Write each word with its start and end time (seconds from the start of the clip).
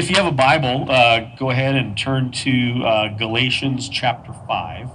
if 0.00 0.08
you 0.08 0.16
have 0.16 0.26
a 0.26 0.32
Bible, 0.32 0.90
uh, 0.90 1.20
go 1.36 1.50
ahead 1.50 1.76
and 1.76 1.96
turn 1.96 2.32
to 2.32 2.82
uh, 2.84 3.08
Galatians 3.18 3.86
chapter 3.86 4.32
5. 4.32 4.90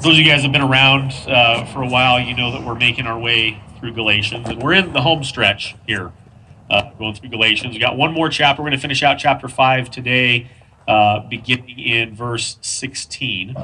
Those 0.00 0.12
of 0.12 0.18
you 0.18 0.24
guys 0.24 0.42
have 0.42 0.52
been 0.52 0.62
around 0.62 1.10
uh, 1.26 1.64
for 1.66 1.82
a 1.82 1.88
while, 1.88 2.20
you 2.20 2.36
know 2.36 2.52
that 2.52 2.64
we're 2.64 2.76
making 2.76 3.08
our 3.08 3.18
way 3.18 3.60
through 3.78 3.92
Galatians, 3.92 4.48
and 4.48 4.62
we're 4.62 4.74
in 4.74 4.92
the 4.92 5.00
home 5.02 5.24
stretch 5.24 5.74
here, 5.88 6.12
uh, 6.70 6.92
going 7.00 7.16
through 7.16 7.30
Galatians. 7.30 7.74
we 7.74 7.80
got 7.80 7.96
one 7.96 8.12
more 8.14 8.28
chapter. 8.28 8.62
We're 8.62 8.68
going 8.68 8.78
to 8.78 8.82
finish 8.82 9.02
out 9.02 9.18
chapter 9.18 9.48
5 9.48 9.90
today, 9.90 10.48
uh, 10.86 11.20
beginning 11.28 11.80
in 11.80 12.14
verse 12.14 12.58
16. 12.60 13.56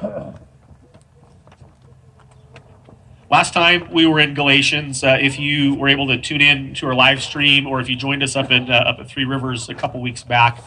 Last 3.31 3.55
time 3.55 3.93
we 3.93 4.07
were 4.07 4.19
in 4.19 4.35
Galatians, 4.35 5.05
uh, 5.05 5.17
if 5.21 5.39
you 5.39 5.77
were 5.77 5.89
able 5.89 6.09
to 6.09 6.21
tune 6.21 6.41
in 6.41 6.75
to 6.75 6.87
our 6.87 6.95
live 6.97 7.23
stream, 7.23 7.65
or 7.65 7.81
if 7.81 7.89
you 7.89 7.95
joined 7.95 8.25
us 8.25 8.35
up 8.35 8.51
in 8.51 8.69
uh, 8.69 8.75
up 8.75 8.99
at 8.99 9.07
Three 9.07 9.25
Rivers 9.25 9.69
a 9.69 9.75
couple 9.75 10.01
weeks 10.03 10.25
back, 10.25 10.59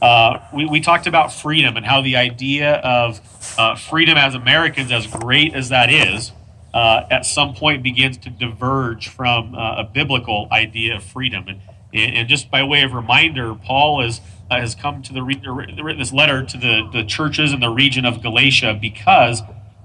uh, 0.00 0.38
we, 0.54 0.64
we 0.64 0.80
talked 0.80 1.08
about 1.08 1.32
freedom 1.32 1.76
and 1.76 1.84
how 1.84 2.00
the 2.00 2.14
idea 2.14 2.74
of 2.74 3.20
uh, 3.58 3.74
freedom 3.74 4.16
as 4.16 4.36
Americans, 4.36 4.92
as 4.92 5.08
great 5.08 5.52
as 5.56 5.70
that 5.70 5.90
is, 5.90 6.30
uh, 6.72 7.02
at 7.10 7.26
some 7.26 7.54
point 7.54 7.82
begins 7.82 8.18
to 8.18 8.30
diverge 8.30 9.08
from 9.08 9.56
uh, 9.56 9.78
a 9.78 9.84
biblical 9.84 10.46
idea 10.52 10.98
of 10.98 11.02
freedom. 11.02 11.48
And, 11.48 11.60
and 11.92 12.28
just 12.28 12.52
by 12.52 12.62
way 12.62 12.82
of 12.84 12.92
reminder, 12.92 13.52
Paul 13.52 14.00
is, 14.00 14.20
has 14.48 14.76
come 14.76 15.02
to 15.02 15.12
the 15.12 15.24
written 15.24 15.98
this 15.98 16.12
letter 16.12 16.44
to 16.44 16.56
the, 16.56 16.88
the 16.92 17.02
churches 17.02 17.52
in 17.52 17.58
the 17.58 17.70
region 17.70 18.04
of 18.04 18.22
Galatia 18.22 18.78
because 18.80 19.42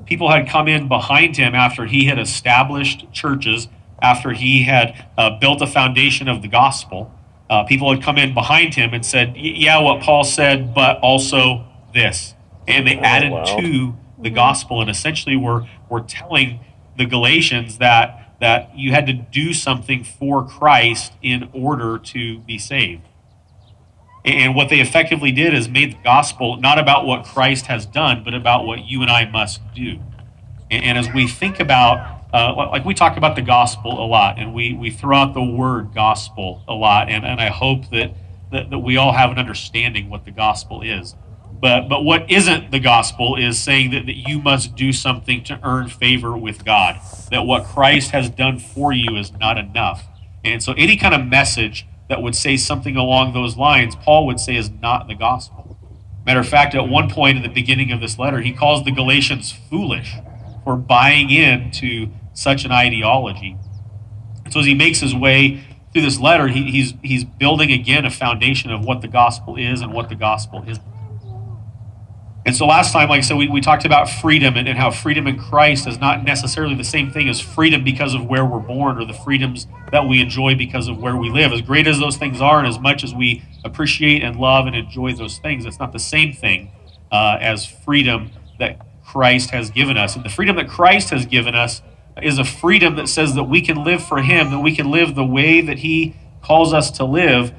people 0.08 0.32
had 0.32 0.48
come 0.48 0.68
in 0.68 0.88
behind 0.88 1.38
him 1.38 1.54
after 1.54 1.86
he 1.86 2.06
had 2.06 2.18
established 2.18 3.06
churches, 3.12 3.68
after 4.02 4.32
he 4.32 4.64
had 4.64 5.06
uh, 5.18 5.38
built 5.40 5.62
a 5.62 5.68
foundation 5.68 6.28
of 6.28 6.42
the 6.42 6.48
gospel. 6.48 7.14
Uh, 7.50 7.64
people 7.64 7.94
had 7.94 8.02
come 8.02 8.18
in 8.18 8.34
behind 8.34 8.74
him 8.74 8.94
and 8.94 9.06
said, 9.06 9.36
Yeah, 9.38 9.80
what 9.80 10.02
Paul 10.02 10.24
said, 10.24 10.74
but 10.74 11.00
also 11.00 11.66
this. 11.94 12.34
And 12.68 12.88
they 12.88 12.98
oh, 12.98 13.02
added 13.02 13.32
wow. 13.32 13.44
to 13.60 13.96
the 14.20 14.30
gospel 14.30 14.82
and 14.82 14.90
essentially 14.90 15.38
were, 15.38 15.68
were 15.90 16.02
telling 16.02 16.60
the 16.98 17.06
Galatians 17.06 17.78
that, 17.78 18.34
that 18.42 18.78
you 18.78 18.92
had 18.92 19.06
to 19.08 19.14
do 19.14 19.54
something 19.54 20.04
for 20.04 20.46
Christ 20.46 21.14
in 21.22 21.50
order 21.54 21.98
to 22.00 22.40
be 22.40 22.58
saved. 22.58 23.07
And 24.28 24.56
what 24.56 24.68
they 24.68 24.82
effectively 24.82 25.32
did 25.32 25.54
is 25.54 25.70
made 25.70 25.94
the 25.94 26.04
gospel 26.04 26.58
not 26.58 26.78
about 26.78 27.06
what 27.06 27.24
Christ 27.24 27.68
has 27.68 27.86
done, 27.86 28.24
but 28.26 28.34
about 28.34 28.66
what 28.66 28.84
you 28.84 29.02
and 29.02 29.10
I 29.10 29.24
must 29.24 29.62
do. 29.74 30.00
And 30.70 30.98
as 30.98 31.08
we 31.14 31.30
think 31.30 31.62
about, 31.62 32.26
uh, 32.34 32.54
like 32.54 32.84
we 32.84 32.94
talk 32.94 33.16
about 33.16 33.38
the 33.38 33.42
gospel 33.42 33.94
a 33.94 34.06
lot, 34.06 34.38
and 34.38 34.54
we, 34.54 34.74
we 34.74 34.90
throw 34.92 35.16
out 35.16 35.34
the 35.34 35.42
word 35.42 35.94
gospel 35.96 36.62
a 36.68 36.74
lot, 36.74 37.08
and, 37.08 37.26
and 37.26 37.40
I 37.40 37.48
hope 37.48 37.90
that, 37.92 38.12
that, 38.52 38.70
that 38.70 38.80
we 38.80 38.98
all 38.98 39.14
have 39.14 39.32
an 39.32 39.40
understanding 39.40 40.10
what 40.10 40.26
the 40.26 40.32
gospel 40.32 40.82
is. 40.82 41.16
But, 41.62 41.88
but 41.88 42.04
what 42.04 42.30
isn't 42.30 42.70
the 42.70 42.82
gospel 42.82 43.38
is 43.38 43.58
saying 43.58 43.92
that, 43.92 44.08
that 44.08 44.18
you 44.18 44.40
must 44.40 44.76
do 44.76 44.92
something 44.92 45.42
to 45.46 45.58
earn 45.64 45.88
favor 45.88 46.38
with 46.38 46.66
God, 46.66 47.00
that 47.32 47.46
what 47.46 47.64
Christ 47.64 48.12
has 48.12 48.30
done 48.30 48.60
for 48.60 48.92
you 48.92 49.16
is 49.16 49.32
not 49.32 49.58
enough. 49.58 50.06
And 50.44 50.62
so 50.62 50.74
any 50.74 50.98
kind 50.98 51.16
of 51.16 51.26
message 51.26 51.88
that 52.10 52.22
would 52.22 52.36
say 52.36 52.58
something 52.58 52.96
along 52.96 53.34
those 53.34 53.58
lines, 53.58 53.96
Paul 53.96 54.26
would 54.28 54.40
say 54.40 54.56
is 54.56 54.70
not 54.70 55.08
the 55.08 55.16
gospel. 55.16 55.78
Matter 56.26 56.40
of 56.40 56.48
fact, 56.48 56.76
at 56.76 56.88
one 56.88 57.10
point 57.10 57.38
in 57.38 57.44
the 57.44 57.50
beginning 57.50 57.92
of 57.92 58.02
this 58.02 58.20
letter, 58.20 58.42
he 58.42 58.52
calls 58.52 58.84
the 58.84 58.92
Galatians 58.92 59.54
foolish 59.70 60.14
for 60.64 60.76
buying 60.76 61.30
into 61.30 62.10
such 62.34 62.66
an 62.66 62.72
ideology. 62.72 63.58
So 64.50 64.60
as 64.60 64.66
he 64.66 64.76
makes 64.76 65.00
his 65.00 65.16
way 65.16 65.64
through 65.94 66.02
this 66.02 66.20
letter, 66.20 66.48
he, 66.48 66.70
he's, 66.70 66.94
he's 67.02 67.24
building 67.24 67.72
again 67.72 68.06
a 68.06 68.10
foundation 68.10 68.72
of 68.72 68.84
what 68.84 69.02
the 69.02 69.08
gospel 69.08 69.56
is 69.56 69.82
and 69.82 69.94
what 69.94 70.10
the 70.10 70.16
gospel 70.16 70.64
isn't. 70.68 70.86
And 72.48 72.56
so 72.56 72.66
last 72.66 72.94
time, 72.94 73.10
like 73.10 73.18
I 73.18 73.22
said, 73.22 73.36
we, 73.36 73.50
we 73.50 73.60
talked 73.60 73.84
about 73.84 74.10
freedom 74.10 74.56
and, 74.56 74.70
and 74.70 74.78
how 74.78 74.90
freedom 74.90 75.28
in 75.28 75.38
Christ 75.38 75.86
is 75.86 76.00
not 76.00 76.24
necessarily 76.24 76.76
the 76.76 76.84
same 76.86 77.12
thing 77.12 77.28
as 77.28 77.42
freedom 77.42 77.84
because 77.84 78.14
of 78.14 78.26
where 78.26 78.46
we're 78.46 78.60
born 78.60 78.98
or 78.98 79.04
the 79.04 79.14
freedoms 79.14 79.68
that 79.92 80.08
we 80.08 80.22
enjoy 80.22 80.56
because 80.56 80.88
of 80.88 80.98
where 80.98 81.18
we 81.18 81.30
live. 81.30 81.52
As 81.52 81.60
great 81.60 81.88
as 81.88 82.00
those 82.00 82.16
things 82.16 82.40
are, 82.40 82.60
and 82.60 82.66
as 82.66 82.80
much 82.80 83.04
as 83.04 83.14
we 83.14 83.44
appreciate 83.66 84.24
and 84.24 84.38
love 84.38 84.66
and 84.66 84.78
enjoy 84.78 85.12
those 85.12 85.40
things, 85.40 85.66
it's 85.66 85.78
not 85.78 85.92
the 85.92 86.00
same 86.00 86.32
thing 86.32 86.72
uh, 87.12 87.38
as 87.42 87.66
freedom 87.66 88.32
that 88.60 88.80
Christ 89.04 89.50
has 89.50 89.70
given 89.70 89.98
us. 89.98 90.16
And 90.16 90.24
the 90.24 90.30
freedom 90.30 90.56
that 90.56 90.70
Christ 90.70 91.10
has 91.10 91.26
given 91.26 91.54
us 91.54 91.82
is 92.24 92.40
a 92.40 92.46
freedom 92.46 92.96
that 92.96 93.10
says 93.10 93.36
that 93.36 93.44
we 93.44 93.60
can 93.60 93.84
live 93.84 94.02
for 94.02 94.22
Him, 94.22 94.52
that 94.52 94.60
we 94.60 94.74
can 94.74 94.90
live 94.90 95.16
the 95.16 95.26
way 95.26 95.60
that 95.60 95.80
He 95.80 96.16
calls 96.42 96.74
us 96.74 96.92
to 96.92 97.04
live, 97.04 97.52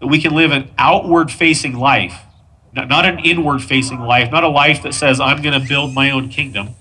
that 0.00 0.08
we 0.08 0.20
can 0.20 0.34
live 0.34 0.52
an 0.52 0.70
outward 0.76 1.32
facing 1.32 1.72
life 1.72 2.26
not 2.74 2.88
not 2.88 3.06
an 3.06 3.20
inward 3.20 3.62
facing 3.62 4.00
life, 4.00 4.30
not 4.30 4.44
a 4.44 4.48
life 4.48 4.82
that 4.82 4.94
says, 4.94 5.20
I'm 5.20 5.42
going 5.42 5.60
to 5.60 5.66
build 5.66 5.94
my 5.94 6.10
own 6.10 6.28
kingdom, 6.28 6.74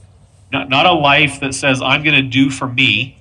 not, 0.52 0.70
not 0.70 0.86
a 0.86 0.94
life 0.94 1.40
that 1.40 1.54
says, 1.54 1.81
I'm 1.81 2.04
going 2.04 2.16
to 2.16 2.30
do 2.30 2.50
for 2.50 2.68
me, 2.68 3.18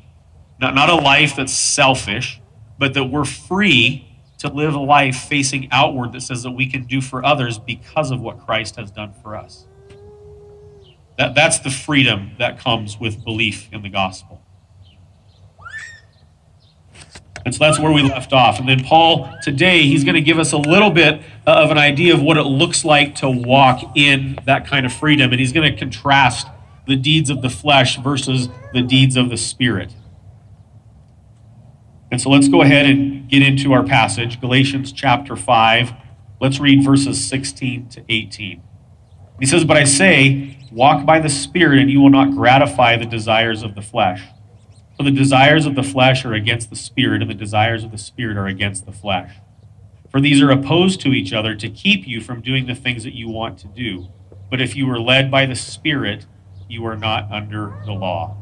not, 0.61 0.75
not 0.75 0.89
a 0.89 0.95
life 0.95 1.37
that's 1.37 1.53
selfish, 1.53 2.41
but 2.79 2.95
that 2.95 3.05
we're 3.05 3.25
free 3.25 4.09
to 4.39 4.49
live 4.49 4.75
a 4.75 4.81
life 4.81 5.17
facing 5.17 5.69
outward 5.71 6.13
that 6.13 6.21
says 6.21 6.43
that 6.43 6.51
we 6.51 6.67
can 6.67 6.85
do 6.85 7.01
for 7.01 7.25
others 7.25 7.59
because 7.59 8.11
of 8.11 8.21
what 8.21 8.45
Christ 8.45 8.77
has 8.77 8.91
done 8.91 9.13
for 9.23 9.37
us. 9.37 9.67
That, 11.17 11.35
that's 11.35 11.61
the 11.61 11.71
freedom 11.71 12.33
that 12.39 12.59
comes 12.59 12.99
with 12.99 13.25
belief 13.25 13.69
in 13.73 13.83
the 13.83 13.89
gospel. 13.89 14.42
And 17.45 17.55
so 17.55 17.59
that's 17.59 17.79
where 17.79 17.91
we 17.91 18.03
left 18.03 18.33
off. 18.33 18.61
And 18.61 18.69
then 18.69 18.85
Paul, 18.85 19.33
today, 19.43 19.83
he's 19.83 20.05
going 20.05 20.15
to 20.15 20.21
give 20.21 20.39
us 20.39 20.53
a 20.53 20.59
little 20.59 20.91
bit 20.91 21.21
uh, 21.47 21.51
of 21.51 21.71
an 21.71 21.79
idea 21.79 22.15
of 22.15 22.23
what 22.23 22.37
it 22.37 22.45
looks 22.45 22.85
like 22.85 23.17
to 23.17 23.29
walk 23.29 23.97
in 23.97 24.39
that 24.45 24.67
kind 24.67 24.87
of 24.87 24.93
freedom. 24.93 25.33
And 25.33 25.41
he's 25.41 25.53
going 25.53 25.71
to 25.71 25.77
contrast 25.77 26.47
the 26.87 26.97
deeds 26.97 27.31
of 27.31 27.43
the 27.43 27.51
flesh 27.51 27.99
versus 27.99 28.49
the 28.73 28.83
deeds 28.83 29.17
of 29.17 29.29
the 29.29 29.37
spirit. 29.37 29.95
And 32.13 32.21
so 32.21 32.31
let's 32.31 32.49
go 32.49 32.63
ahead 32.63 32.87
and 32.87 33.29
get 33.29 33.43
into 33.43 33.73
our 33.73 33.83
passage, 33.83 34.41
Galatians 34.41 34.93
chapter 34.93 35.35
5. 35.35 35.93
Let's 36.41 36.61
read 36.61 36.85
verses 36.85 37.25
16 37.27 37.89
to 37.89 38.05
18. 38.09 38.63
He 39.41 39.47
says, 39.47 39.65
But 39.65 39.77
I 39.77 39.85
say, 39.85 40.59
walk 40.71 41.07
by 41.07 41.21
the 41.21 41.29
Spirit, 41.29 41.79
and 41.79 41.91
you 41.91 42.01
will 42.01 42.11
not 42.11 42.33
gratify 42.33 42.97
the 42.97 43.07
desires 43.07 43.63
of 43.63 43.75
the 43.75 43.83
flesh. 43.83 44.23
For 45.03 45.11
the 45.11 45.19
desires 45.19 45.67
of 45.67 45.75
the 45.75 45.83
flesh 45.83 46.25
are 46.25 46.33
against 46.33 46.71
the 46.71 46.77
spirit, 46.77 47.23
and 47.23 47.29
the 47.29 47.35
desires 47.35 47.83
of 47.83 47.91
the 47.91 47.99
spirit 47.99 48.37
are 48.37 48.47
against 48.47 48.87
the 48.87 48.93
flesh. 48.93 49.35
For 50.13 50.21
these 50.21 50.41
are 50.41 50.53
opposed 50.53 51.01
to 51.01 51.09
each 51.09 51.33
other 51.33 51.57
to 51.57 51.69
keep 51.69 52.07
you 52.07 52.21
from 52.21 52.41
doing 52.41 52.67
the 52.67 52.77
things 52.77 53.03
that 53.03 53.13
you 53.13 53.29
want 53.29 53.59
to 53.59 53.67
do. 53.67 54.07
But 54.49 54.61
if 54.61 54.77
you 54.77 54.89
are 54.93 55.01
led 55.01 55.29
by 55.29 55.45
the 55.45 55.57
Spirit, 55.57 56.27
you 56.69 56.87
are 56.87 56.97
not 56.97 57.33
under 57.33 57.75
the 57.85 57.91
law. 57.91 58.37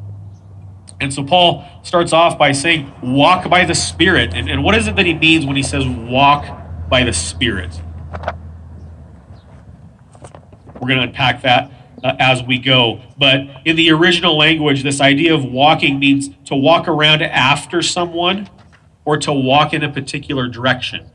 And 1.00 1.14
so 1.14 1.24
Paul 1.24 1.64
starts 1.82 2.12
off 2.12 2.36
by 2.36 2.52
saying, 2.52 2.92
walk 3.02 3.48
by 3.48 3.64
the 3.64 3.74
Spirit. 3.74 4.34
And, 4.34 4.50
and 4.50 4.62
what 4.62 4.74
is 4.74 4.86
it 4.86 4.96
that 4.96 5.06
he 5.06 5.14
means 5.14 5.46
when 5.46 5.56
he 5.56 5.62
says 5.62 5.88
walk 5.88 6.44
by 6.90 7.04
the 7.04 7.14
Spirit? 7.14 7.80
We're 10.74 10.88
going 10.88 10.98
to 10.98 11.04
unpack 11.04 11.40
that 11.40 11.72
uh, 12.02 12.16
as 12.18 12.42
we 12.42 12.58
go. 12.58 13.00
But 13.18 13.40
in 13.64 13.76
the 13.76 13.90
original 13.90 14.36
language, 14.36 14.82
this 14.82 15.00
idea 15.00 15.34
of 15.34 15.44
walking 15.44 15.98
means 15.98 16.30
to 16.46 16.56
walk 16.56 16.88
around 16.88 17.22
after 17.22 17.82
someone 17.82 18.48
or 19.04 19.16
to 19.18 19.32
walk 19.32 19.72
in 19.72 19.82
a 19.82 19.90
particular 19.90 20.48
direction. 20.48 21.10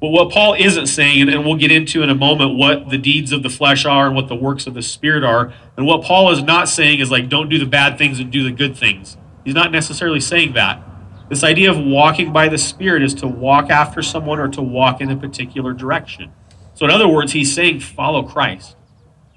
But 0.00 0.10
what 0.10 0.30
Paul 0.30 0.54
isn't 0.54 0.86
saying, 0.86 1.28
and 1.28 1.44
we'll 1.44 1.56
get 1.56 1.72
into 1.72 2.02
in 2.02 2.10
a 2.10 2.14
moment 2.14 2.56
what 2.56 2.88
the 2.88 2.98
deeds 2.98 3.32
of 3.32 3.42
the 3.42 3.50
flesh 3.50 3.84
are 3.84 4.06
and 4.06 4.14
what 4.14 4.28
the 4.28 4.36
works 4.36 4.66
of 4.68 4.74
the 4.74 4.82
Spirit 4.82 5.24
are, 5.24 5.52
and 5.76 5.86
what 5.86 6.02
Paul 6.02 6.30
is 6.30 6.42
not 6.42 6.68
saying 6.68 7.00
is 7.00 7.10
like, 7.10 7.28
don't 7.28 7.48
do 7.48 7.58
the 7.58 7.66
bad 7.66 7.98
things 7.98 8.20
and 8.20 8.30
do 8.30 8.44
the 8.44 8.52
good 8.52 8.76
things. 8.76 9.16
He's 9.44 9.54
not 9.54 9.72
necessarily 9.72 10.20
saying 10.20 10.52
that. 10.52 10.82
This 11.28 11.42
idea 11.42 11.70
of 11.70 11.78
walking 11.78 12.32
by 12.32 12.48
the 12.48 12.58
Spirit 12.58 13.02
is 13.02 13.12
to 13.14 13.26
walk 13.26 13.70
after 13.70 14.00
someone 14.00 14.38
or 14.38 14.48
to 14.48 14.62
walk 14.62 15.00
in 15.00 15.10
a 15.10 15.16
particular 15.16 15.72
direction. 15.72 16.32
So, 16.74 16.84
in 16.84 16.92
other 16.92 17.08
words, 17.08 17.32
he's 17.32 17.52
saying, 17.52 17.80
follow 17.80 18.22
Christ. 18.22 18.76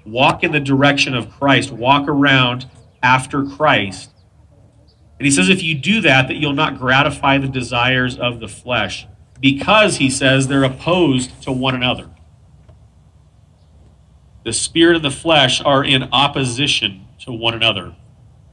Walk 0.04 0.42
in 0.42 0.52
the 0.52 0.60
direction 0.60 1.14
of 1.14 1.30
Christ. 1.30 1.70
Walk 1.70 2.08
around 2.08 2.68
after 3.02 3.44
Christ. 3.44 4.10
And 5.18 5.26
he 5.26 5.30
says, 5.30 5.48
if 5.48 5.62
you 5.62 5.76
do 5.76 6.00
that, 6.00 6.28
that 6.28 6.34
you'll 6.34 6.52
not 6.52 6.78
gratify 6.78 7.38
the 7.38 7.48
desires 7.48 8.18
of 8.18 8.40
the 8.40 8.48
flesh, 8.48 9.06
because 9.40 9.98
he 9.98 10.10
says 10.10 10.48
they're 10.48 10.64
opposed 10.64 11.42
to 11.42 11.52
one 11.52 11.74
another. 11.74 12.10
The 14.44 14.52
spirit 14.52 14.96
and 14.96 15.04
the 15.04 15.10
flesh 15.10 15.60
are 15.62 15.84
in 15.84 16.04
opposition 16.12 17.06
to 17.20 17.32
one 17.32 17.54
another. 17.54 17.94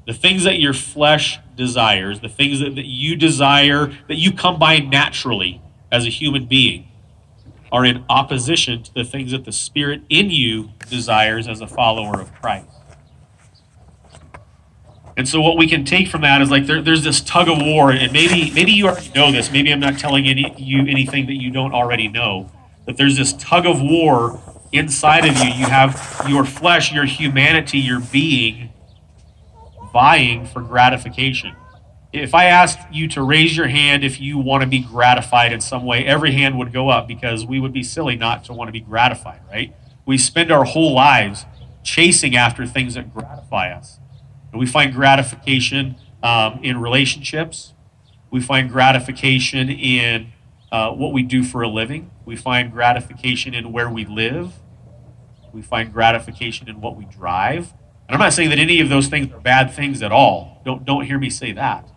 The 0.05 0.13
things 0.13 0.43
that 0.43 0.59
your 0.59 0.73
flesh 0.73 1.39
desires, 1.55 2.19
the 2.19 2.29
things 2.29 2.59
that, 2.59 2.75
that 2.75 2.85
you 2.85 3.15
desire, 3.15 3.87
that 4.07 4.17
you 4.17 4.31
come 4.31 4.59
by 4.59 4.77
naturally 4.77 5.61
as 5.91 6.05
a 6.05 6.09
human 6.09 6.45
being, 6.45 6.88
are 7.71 7.85
in 7.85 8.03
opposition 8.09 8.83
to 8.83 8.93
the 8.93 9.03
things 9.03 9.31
that 9.31 9.45
the 9.45 9.51
Spirit 9.51 10.01
in 10.09 10.29
you 10.29 10.69
desires 10.89 11.47
as 11.47 11.61
a 11.61 11.67
follower 11.67 12.19
of 12.19 12.33
Christ. 12.33 12.67
And 15.15 15.27
so 15.27 15.41
what 15.41 15.57
we 15.57 15.67
can 15.67 15.83
take 15.83 16.07
from 16.07 16.21
that 16.21 16.41
is 16.41 16.49
like 16.49 16.65
there, 16.65 16.81
there's 16.81 17.03
this 17.03 17.19
tug 17.19 17.49
of 17.49 17.57
war, 17.59 17.91
and 17.91 18.13
maybe 18.13 18.51
maybe 18.51 18.71
you 18.71 18.87
already 18.87 19.11
know 19.13 19.31
this. 19.33 19.51
Maybe 19.51 19.69
I'm 19.71 19.81
not 19.81 19.99
telling 19.99 20.25
any, 20.27 20.53
you 20.57 20.87
anything 20.87 21.25
that 21.25 21.41
you 21.41 21.51
don't 21.51 21.73
already 21.73 22.07
know. 22.07 22.49
But 22.85 22.95
there's 22.95 23.17
this 23.17 23.33
tug 23.33 23.65
of 23.65 23.81
war 23.81 24.41
inside 24.71 25.25
of 25.25 25.37
you. 25.37 25.49
You 25.49 25.65
have 25.65 26.23
your 26.27 26.45
flesh, 26.45 26.93
your 26.93 27.03
humanity, 27.03 27.79
your 27.79 27.99
being 27.99 28.71
vying 29.91 30.45
for 30.45 30.61
gratification. 30.61 31.55
If 32.11 32.33
I 32.33 32.45
asked 32.45 32.79
you 32.91 33.07
to 33.09 33.21
raise 33.21 33.55
your 33.55 33.67
hand 33.67 34.03
if 34.03 34.19
you 34.19 34.39
want 34.39 34.63
to 34.63 34.67
be 34.67 34.79
gratified 34.79 35.53
in 35.53 35.61
some 35.61 35.85
way, 35.85 36.05
every 36.05 36.31
hand 36.31 36.57
would 36.57 36.73
go 36.73 36.89
up 36.89 37.07
because 37.07 37.45
we 37.45 37.59
would 37.59 37.73
be 37.73 37.83
silly 37.83 38.15
not 38.15 38.43
to 38.45 38.53
want 38.53 38.67
to 38.67 38.71
be 38.71 38.79
gratified, 38.79 39.41
right? 39.47 39.75
We 40.07 40.17
spend 40.17 40.51
our 40.51 40.63
whole 40.63 40.93
lives 40.93 41.45
chasing 41.83 42.35
after 42.35 42.65
things 42.65 42.95
that 42.95 43.13
gratify 43.13 43.71
us. 43.71 43.99
And 44.51 44.59
we 44.59 44.65
find 44.65 44.91
gratification 44.91 45.97
um, 46.23 46.59
in 46.63 46.81
relationships. 46.81 47.73
We 48.31 48.41
find 48.41 48.71
gratification 48.71 49.69
in 49.69 50.31
uh, 50.71 50.91
what 50.91 51.13
we 51.13 51.21
do 51.21 51.43
for 51.43 51.61
a 51.61 51.67
living. 51.67 52.09
We 52.25 52.35
find 52.35 52.71
gratification 52.71 53.53
in 53.53 53.71
where 53.71 53.89
we 53.89 54.05
live. 54.05 54.53
We 55.53 55.61
find 55.61 55.93
gratification 55.93 56.67
in 56.67 56.81
what 56.81 56.95
we 56.95 57.05
drive. 57.05 57.73
And 58.07 58.15
I'm 58.15 58.19
not 58.19 58.33
saying 58.33 58.49
that 58.49 58.57
any 58.57 58.81
of 58.81 58.89
those 58.89 59.07
things 59.07 59.31
are 59.31 59.39
bad 59.39 59.71
things 59.71 60.01
at 60.01 60.11
all. 60.11 60.61
Don't, 60.65 60.85
don't 60.85 61.05
hear 61.05 61.19
me 61.19 61.29
say 61.29 61.51
that. 61.51 61.87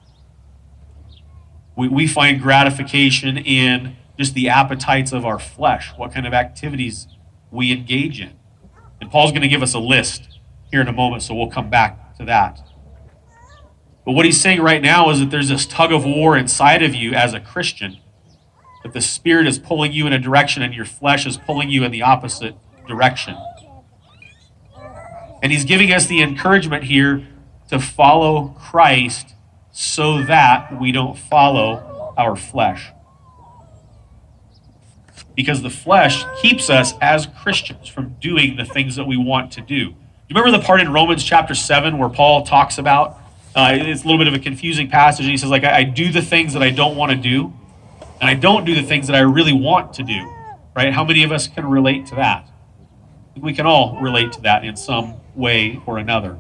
We, 1.77 1.89
we 1.89 2.07
find 2.07 2.41
gratification 2.41 3.39
in 3.39 3.97
just 4.19 4.35
the 4.35 4.49
appetites 4.49 5.13
of 5.13 5.25
our 5.25 5.39
flesh, 5.39 5.93
what 5.97 6.13
kind 6.13 6.27
of 6.27 6.33
activities 6.33 7.09
we 7.51 7.73
engage 7.73 8.21
in. 8.21 8.33
And 9.01 9.11
Paul's 9.11 9.33
going 9.33 9.43
to 9.43 9.49
give 9.49 9.63
us 9.63 9.75
a 9.75 9.79
list 9.79 10.39
here 10.71 10.81
in 10.81 10.89
a 10.89 10.93
moment, 10.93 11.23
so 11.23 11.35
we'll 11.35 11.51
come 11.51 11.71
back 11.71 12.17
to 12.17 12.25
that. 12.25 12.61
But 14.05 14.13
what 14.13 14.25
he's 14.25 14.41
saying 14.41 14.61
right 14.61 14.83
now 14.83 15.11
is 15.11 15.21
that 15.21 15.31
there's 15.31 15.49
this 15.49 15.67
tug 15.67 15.93
of 15.93 16.05
war 16.05 16.37
inside 16.37 16.83
of 16.83 16.95
you 16.95 17.13
as 17.13 17.35
a 17.35 17.41
Christian, 17.41 17.99
that 18.83 18.93
the 18.93 19.01
Spirit 19.01 19.47
is 19.47 19.59
pulling 19.59 19.93
you 19.93 20.07
in 20.07 20.13
a 20.13 20.19
direction 20.19 20.63
and 20.63 20.75
your 20.75 20.85
flesh 20.85 21.27
is 21.27 21.37
pulling 21.37 21.71
you 21.71 21.85
in 21.85 21.93
the 21.93 22.03
opposite 22.03 22.57
direction. 22.89 23.37
And 25.43 25.53
he's 25.53 25.65
giving 25.65 25.93
us 25.93 26.07
the 26.07 26.23
encouragement 26.23 26.85
here 26.85 27.27
to 27.69 27.79
follow 27.79 28.55
Christ 28.59 29.32
so 29.73 30.23
that 30.25 30.79
we 30.81 30.93
don't 30.93 31.19
follow 31.19 32.15
our 32.17 32.37
flesh. 32.37 32.91
Because 35.35 35.63
the 35.63 35.71
flesh 35.71 36.25
keeps 36.41 36.69
us 36.69 36.93
as 37.01 37.27
Christians 37.43 37.89
from 37.89 38.17
doing 38.21 38.57
the 38.57 38.67
things 38.67 38.97
that 38.97 39.07
we 39.07 39.17
want 39.17 39.51
to 39.53 39.63
do. 39.63 39.75
You 39.75 40.37
remember 40.37 40.57
the 40.57 40.65
part 40.65 40.81
in 40.81 40.93
Romans 40.93 41.25
chapter 41.25 41.55
7 41.55 41.99
where 41.99 42.11
Paul 42.11 42.45
talks 42.45 42.79
about 42.79 43.19
uh, 43.55 43.73
it's 43.73 44.03
a 44.03 44.07
little 44.07 44.19
bit 44.19 44.29
of 44.29 44.35
a 44.35 44.39
confusing 44.39 44.89
passage. 44.89 45.27
He 45.27 45.37
says, 45.37 45.51
like, 45.51 45.65
I, 45.65 45.79
I 45.79 45.83
do 45.85 46.11
the 46.11 46.23
things 46.23 46.55
that 46.55 46.63
I 46.63 46.71
don't 46.71 46.97
want 46.97 47.13
to 47.13 47.19
do, 47.19 47.53
and 48.21 48.31
I 48.31 48.35
don't 48.35 48.65
do 48.65 48.75
the 48.75 48.83
things 48.83 49.07
that 49.09 49.17
I 49.17 49.21
really 49.21 49.53
want 49.53 49.93
to 49.95 50.03
do. 50.03 50.33
Right? 50.75 50.93
How 50.93 51.05
many 51.05 51.23
of 51.23 51.33
us 51.33 51.49
can 51.49 51.67
relate 51.67 52.07
to 52.07 52.15
that? 52.15 52.49
We 53.37 53.53
can 53.53 53.67
all 53.67 53.99
relate 54.01 54.33
to 54.33 54.41
that 54.43 54.65
in 54.65 54.77
some 54.77 55.17
way 55.35 55.83
or 55.85 55.99
another. 55.99 56.39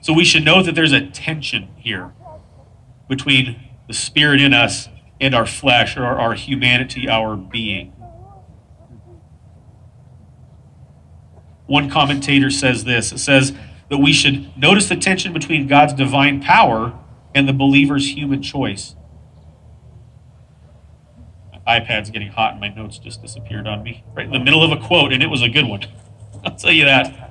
So 0.00 0.12
we 0.12 0.24
should 0.24 0.44
know 0.44 0.62
that 0.62 0.74
there's 0.74 0.92
a 0.92 1.06
tension 1.06 1.68
here 1.76 2.12
between 3.08 3.68
the 3.86 3.94
spirit 3.94 4.40
in 4.40 4.54
us 4.54 4.88
and 5.20 5.34
our 5.34 5.44
flesh, 5.44 5.96
or 5.96 6.04
our 6.04 6.32
humanity, 6.32 7.08
our 7.08 7.36
being. 7.36 7.92
One 11.66 11.90
commentator 11.90 12.50
says 12.50 12.84
this 12.84 13.12
it 13.12 13.18
says 13.18 13.52
that 13.90 13.98
we 13.98 14.12
should 14.12 14.56
notice 14.56 14.88
the 14.88 14.96
tension 14.96 15.32
between 15.32 15.66
God's 15.66 15.92
divine 15.92 16.40
power 16.40 16.98
and 17.34 17.46
the 17.46 17.52
believer's 17.52 18.16
human 18.16 18.42
choice. 18.42 18.96
My 21.52 21.80
iPad's 21.80 22.10
getting 22.10 22.30
hot, 22.30 22.52
and 22.52 22.60
my 22.60 22.68
notes 22.68 22.98
just 22.98 23.20
disappeared 23.20 23.66
on 23.66 23.82
me 23.82 24.04
right 24.14 24.26
in 24.26 24.32
the 24.32 24.40
middle 24.40 24.64
of 24.64 24.72
a 24.72 24.84
quote, 24.84 25.12
and 25.12 25.22
it 25.22 25.28
was 25.28 25.42
a 25.42 25.48
good 25.48 25.66
one. 25.66 25.84
I'll 26.44 26.56
tell 26.56 26.72
you 26.72 26.86
that. 26.86 27.29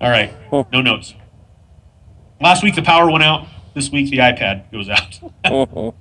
All 0.00 0.10
right, 0.10 0.32
no 0.52 0.82
notes. 0.82 1.14
Last 2.40 2.62
week 2.62 2.74
the 2.74 2.82
power 2.82 3.10
went 3.10 3.24
out. 3.24 3.46
This 3.74 3.90
week 3.90 4.10
the 4.10 4.18
iPad 4.18 4.70
goes 4.70 4.88
out. 4.88 5.20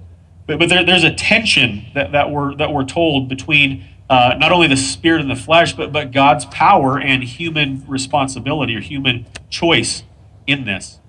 but 0.47 0.59
but 0.59 0.69
there, 0.69 0.83
there's 0.83 1.03
a 1.03 1.13
tension 1.13 1.85
that, 1.93 2.11
that 2.11 2.29
we're 2.29 2.55
that 2.55 2.73
we're 2.73 2.85
told 2.85 3.29
between 3.29 3.85
uh, 4.09 4.35
not 4.37 4.51
only 4.51 4.67
the 4.67 4.77
spirit 4.77 5.21
and 5.21 5.31
the 5.31 5.35
flesh, 5.35 5.73
but 5.73 5.93
but 5.93 6.11
God's 6.11 6.45
power 6.45 6.99
and 6.99 7.23
human 7.23 7.85
responsibility 7.87 8.75
or 8.75 8.81
human 8.81 9.25
choice 9.49 10.03
in 10.45 10.65
this. 10.65 10.99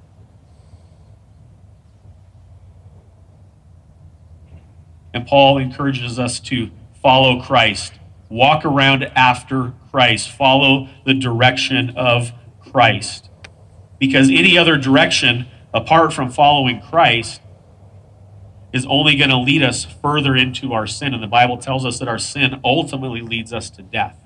And 5.13 5.27
Paul 5.27 5.59
encourages 5.59 6.19
us 6.19 6.39
to 6.41 6.71
follow 7.03 7.41
Christ, 7.41 7.95
walk 8.29 8.65
around 8.65 9.05
after 9.17 9.73
Christ, 9.91 10.31
follow 10.31 10.89
the 11.05 11.15
direction 11.15 11.95
of 11.97 12.33
Christ. 12.77 13.31
Because 13.99 14.29
any 14.29 14.59
other 14.59 14.77
direction 14.77 15.47
apart 15.73 16.13
from 16.13 16.31
following 16.31 16.83
Christ 16.83 17.41
is 18.71 18.85
only 18.85 19.17
going 19.17 19.31
to 19.31 19.39
lead 19.39 19.63
us 19.63 19.87
further 19.87 20.37
into 20.37 20.75
our 20.75 20.87
sin. 20.87 21.15
And 21.15 21.23
the 21.23 21.27
Bible 21.27 21.57
tells 21.57 21.87
us 21.87 21.99
that 22.01 22.07
our 22.07 22.19
sin 22.19 22.61
ultimately 22.63 23.23
leads 23.23 23.51
us 23.51 23.71
to 23.71 23.83
death. 23.83 24.19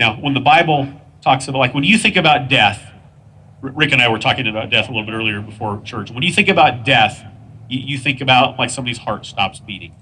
Now, 0.00 0.14
when 0.14 0.32
the 0.32 0.40
Bible 0.40 0.88
talks 1.20 1.48
about, 1.48 1.58
like, 1.58 1.74
when 1.74 1.84
you 1.84 1.98
think 1.98 2.16
about 2.16 2.48
death, 2.48 2.90
Rick 3.60 3.92
and 3.92 4.00
I 4.00 4.08
were 4.08 4.18
talking 4.18 4.46
about 4.46 4.70
death 4.70 4.88
a 4.88 4.90
little 4.90 5.04
bit 5.04 5.12
earlier 5.12 5.42
before 5.42 5.82
church. 5.82 6.10
When 6.10 6.22
you 6.22 6.32
think 6.32 6.48
about 6.48 6.86
death, 6.86 7.22
you, 7.68 7.80
you 7.80 7.98
think 7.98 8.22
about 8.22 8.58
like 8.58 8.70
somebody's 8.70 8.96
heart 8.96 9.26
stops 9.26 9.60
beating. 9.60 9.94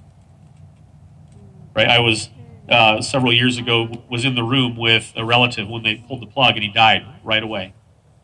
Right? 1.74 1.88
I 1.88 1.98
was 1.98 2.28
uh, 2.72 3.02
several 3.02 3.32
years 3.32 3.58
ago 3.58 4.04
was 4.10 4.24
in 4.24 4.34
the 4.34 4.42
room 4.42 4.76
with 4.76 5.12
a 5.14 5.24
relative 5.24 5.68
when 5.68 5.82
they 5.82 5.96
pulled 5.96 6.22
the 6.22 6.26
plug 6.26 6.54
and 6.54 6.62
he 6.62 6.72
died 6.72 7.06
right 7.22 7.42
away. 7.42 7.74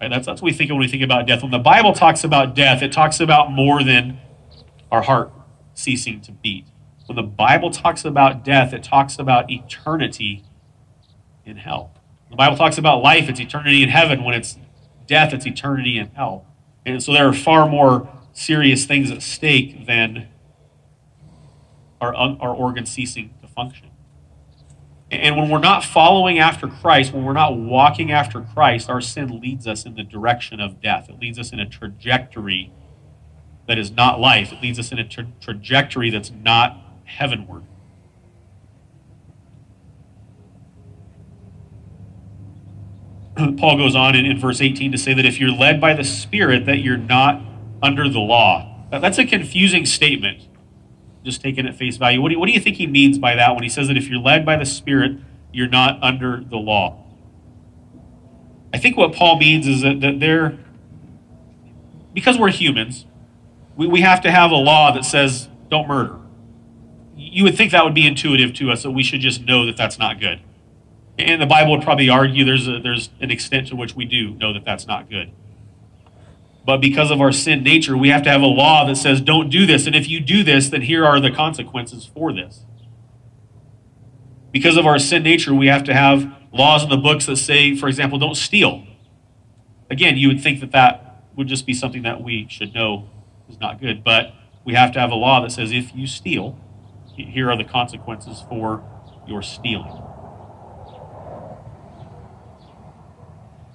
Right? 0.01 0.09
That's, 0.09 0.27
that's 0.27 0.41
what 0.41 0.47
we 0.47 0.53
think 0.53 0.71
when 0.71 0.81
we 0.81 0.89
think 0.89 1.03
about 1.03 1.27
death. 1.27 1.43
When 1.43 1.51
the 1.51 1.59
Bible 1.59 1.93
talks 1.93 2.25
about 2.25 2.55
death, 2.55 2.83
it 2.83 2.93
talks 2.93 3.21
about 3.21 3.53
more 3.53 3.83
than 3.85 4.19
our 4.91 5.03
heart 5.03 5.33
ceasing 5.75 6.21
to 6.23 6.33
beat. 6.33 6.67
When 7.07 7.17
the 7.17 7.23
Bible 7.23 7.71
talks 7.71 8.05
about 8.05 8.45
death, 8.45 8.73
it 8.73 8.83
talks 8.83 9.19
about 9.19 9.51
eternity 9.51 10.45
in 11.45 11.57
hell. 11.57 11.93
The 12.31 12.37
Bible 12.37 12.57
talks 12.57 12.79
about 12.79 13.03
life, 13.03 13.29
it's 13.29 13.41
eternity 13.41 13.83
in 13.83 13.89
heaven. 13.89 14.25
When 14.25 14.35
it's 14.35 14.59
death, 15.07 15.33
it's 15.33 15.47
eternity 15.47 15.99
in 15.99 16.09
hell. 16.09 16.47
And 16.85 17.03
so 17.03 17.13
there 17.13 17.27
are 17.27 17.33
far 17.33 17.69
more 17.69 18.09
serious 18.33 18.87
things 18.87 19.11
at 19.11 19.23
stake 19.23 19.87
than 19.87 20.29
our, 22.01 22.15
our 22.15 22.55
organs 22.55 22.91
ceasing 22.91 23.35
to 23.41 23.49
function. 23.49 23.88
And 25.11 25.37
when 25.37 25.49
we're 25.49 25.59
not 25.59 25.85
following 25.85 26.39
after 26.39 26.69
Christ, 26.69 27.15
when 27.15 27.25
we're 27.25 27.33
not 27.33 27.57
walking 27.57 28.13
after 28.13 28.43
Christ, 28.43 28.91
our 28.91 29.01
sin 29.01 29.41
leads 29.41 29.67
us 29.67 29.87
in 29.87 29.95
the 29.95 30.03
direction 30.03 30.61
of 30.61 30.83
death. 30.83 31.09
It 31.09 31.19
leads 31.19 31.39
us 31.39 31.51
in 31.51 31.59
a 31.59 31.67
trajectory 31.67 32.73
that 33.67 33.79
is 33.79 33.91
not 33.91 34.21
life. 34.21 34.53
It 34.53 34.61
leads 34.61 34.79
us 34.79 34.93
in 34.93 34.99
a 34.99 35.09
tra- 35.09 35.33
trajectory 35.41 36.11
that's 36.11 36.31
not 36.31 36.77
heavenward. 37.05 37.65
Paul 43.57 43.79
goes 43.79 43.97
on 43.97 44.15
in, 44.15 44.27
in, 44.27 44.39
verse 44.39 44.61
18 44.61 44.93
to 44.93 44.99
say 44.99 45.15
that 45.15 45.25
if 45.25 45.41
you're 45.41 45.51
led 45.51 45.81
by 45.81 45.95
the 45.95 46.05
Spirit, 46.05 46.67
that 46.67 46.79
you're 46.79 46.99
not 46.99 47.41
under 47.83 48.11
the 48.11 48.19
law. 48.19 48.87
That's 48.91 49.19
a 49.19 49.25
confusing 49.25 49.87
statement 49.87 50.49
just 51.29 51.43
taken 51.43 51.67
at 51.67 51.77
face 51.77 51.99
value. 51.99 52.23
What 52.23 52.31
do, 52.31 52.35
you, 52.35 52.41
what 52.41 52.47
do 52.47 52.53
you 52.53 52.61
think 52.61 52.77
he 52.77 52.87
means 52.87 53.19
by 53.19 53.35
that 53.35 53.55
when 53.55 53.63
he 53.63 53.69
says 53.69 53.89
that 53.89 53.99
if 53.99 54.09
you're 54.09 54.19
led 54.19 54.47
by 54.47 54.57
the 54.57 54.65
Spirit, 54.65 55.19
you're 55.53 55.69
not 55.69 56.03
under 56.03 56.43
the 56.43 56.57
law? 56.57 57.05
I 58.73 58.79
think 58.79 58.97
what 58.97 59.13
Paul 59.13 59.39
means 59.39 59.67
is 59.67 59.83
that, 59.83 60.01
that 60.01 60.21
they're, 60.21 60.59
because 62.15 62.39
we're 62.39 62.51
humans, 62.51 63.05
we, 63.77 63.87
we 63.87 64.01
have 64.01 64.23
to 64.23 64.31
have 64.31 64.51
a 64.51 64.57
law 64.57 64.91
that 64.93 65.05
says 65.05 65.49
don't 65.69 65.87
murder. 65.87 66.19
You 67.15 67.45
would 67.45 67.57
think 67.57 67.73
that 67.73 67.85
would 67.85 67.95
be 67.95 68.07
intuitive 68.07 68.55
to 68.55 68.71
us, 68.71 68.83
that 68.85 68.93
we 68.93 69.03
should 69.03 69.21
just 69.21 69.43
know 69.43 69.67
that 69.67 69.77
that's 69.77 69.99
not 69.99 70.19
good. 70.19 70.41
And 71.19 71.43
the 71.43 71.47
Bible 71.47 71.73
would 71.73 71.83
probably 71.83 72.09
argue 72.09 72.45
there's, 72.45 72.69
a, 72.69 72.81
there's 72.81 73.11
an 73.21 73.31
extent 73.31 73.69
to 73.69 73.77
which 73.77 73.95
we 73.95 74.05
do 74.07 74.31
know 74.35 74.53
that 74.55 74.65
that's 74.65 74.87
not 74.87 75.11
good. 75.11 75.31
But 76.69 76.83
because 76.83 77.11
of 77.11 77.23
our 77.23 77.33
sin 77.33 77.63
nature, 77.63 77.97
we 77.97 78.11
have 78.11 78.23
to 78.25 78.31
have 78.31 78.43
a 78.43 78.47
law 78.47 78.85
that 78.85 78.97
says, 78.97 79.23
don't 79.23 79.49
do 79.49 79.65
this. 79.65 79.87
And 79.87 79.97
if 79.97 80.07
you 80.07 80.21
do 80.21 80.45
this, 80.45 80.69
then 80.69 80.83
here 80.83 81.03
are 81.03 81.19
the 81.19 81.31
consequences 81.31 82.05
for 82.05 82.31
this. 82.31 82.67
Because 84.53 84.77
of 84.77 84.85
our 84.85 84.99
sin 84.99 85.23
nature, 85.23 85.55
we 85.55 85.69
have 85.69 85.83
to 85.85 85.95
have 85.95 86.31
laws 86.53 86.85
in 86.85 86.91
the 86.91 86.99
books 86.99 87.25
that 87.25 87.39
say, 87.39 87.75
for 87.75 87.89
example, 87.89 88.19
don't 88.19 88.35
steal. 88.35 88.87
Again, 89.91 90.19
you 90.19 90.29
would 90.29 90.43
think 90.43 90.61
that 90.61 90.73
that 90.73 91.25
would 91.37 91.47
just 91.47 91.65
be 91.65 91.73
something 91.73 92.03
that 92.03 92.23
we 92.23 92.47
should 92.51 92.75
know 92.75 93.09
is 93.49 93.59
not 93.59 93.81
good. 93.81 94.05
But 94.05 94.35
we 94.67 94.75
have 94.75 94.93
to 94.93 95.01
have 95.01 95.11
a 95.11 95.15
law 95.15 95.41
that 95.41 95.53
says, 95.53 95.73
if 95.73 95.97
you 95.97 96.07
steal, 96.07 96.61
here 97.17 97.51
are 97.51 97.57
the 97.57 97.65
consequences 97.65 98.45
for 98.47 98.85
your 99.27 99.41
stealing. 99.41 100.03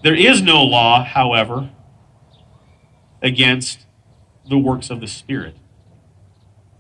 There 0.04 0.14
is 0.14 0.44
no 0.44 0.62
law, 0.62 1.04
however, 1.04 1.72
against 3.24 3.86
the 4.48 4.58
works 4.58 4.89
of 4.89 5.00
the 5.00 5.08
Spirit. 5.08 5.56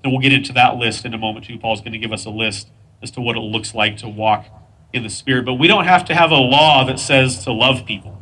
And 0.03 0.11
we'll 0.11 0.21
get 0.21 0.33
into 0.33 0.51
that 0.53 0.75
list 0.75 1.05
in 1.05 1.13
a 1.13 1.17
moment, 1.17 1.45
too. 1.45 1.57
Paul's 1.57 1.79
going 1.79 1.93
to 1.93 1.97
give 1.97 2.11
us 2.11 2.25
a 2.25 2.29
list 2.29 2.67
as 3.01 3.09
to 3.11 3.21
what 3.21 3.37
it 3.37 3.39
looks 3.39 3.73
like 3.73 3.97
to 3.97 4.09
walk 4.09 4.45
in 4.91 5.01
the 5.01 5.09
Spirit. 5.09 5.45
But 5.45 5.53
we 5.53 5.67
don't 5.67 5.85
have 5.85 6.03
to 6.05 6.15
have 6.15 6.29
a 6.29 6.35
law 6.35 6.85
that 6.85 6.99
says 6.99 7.43
to 7.45 7.53
love 7.53 7.85
people. 7.85 8.21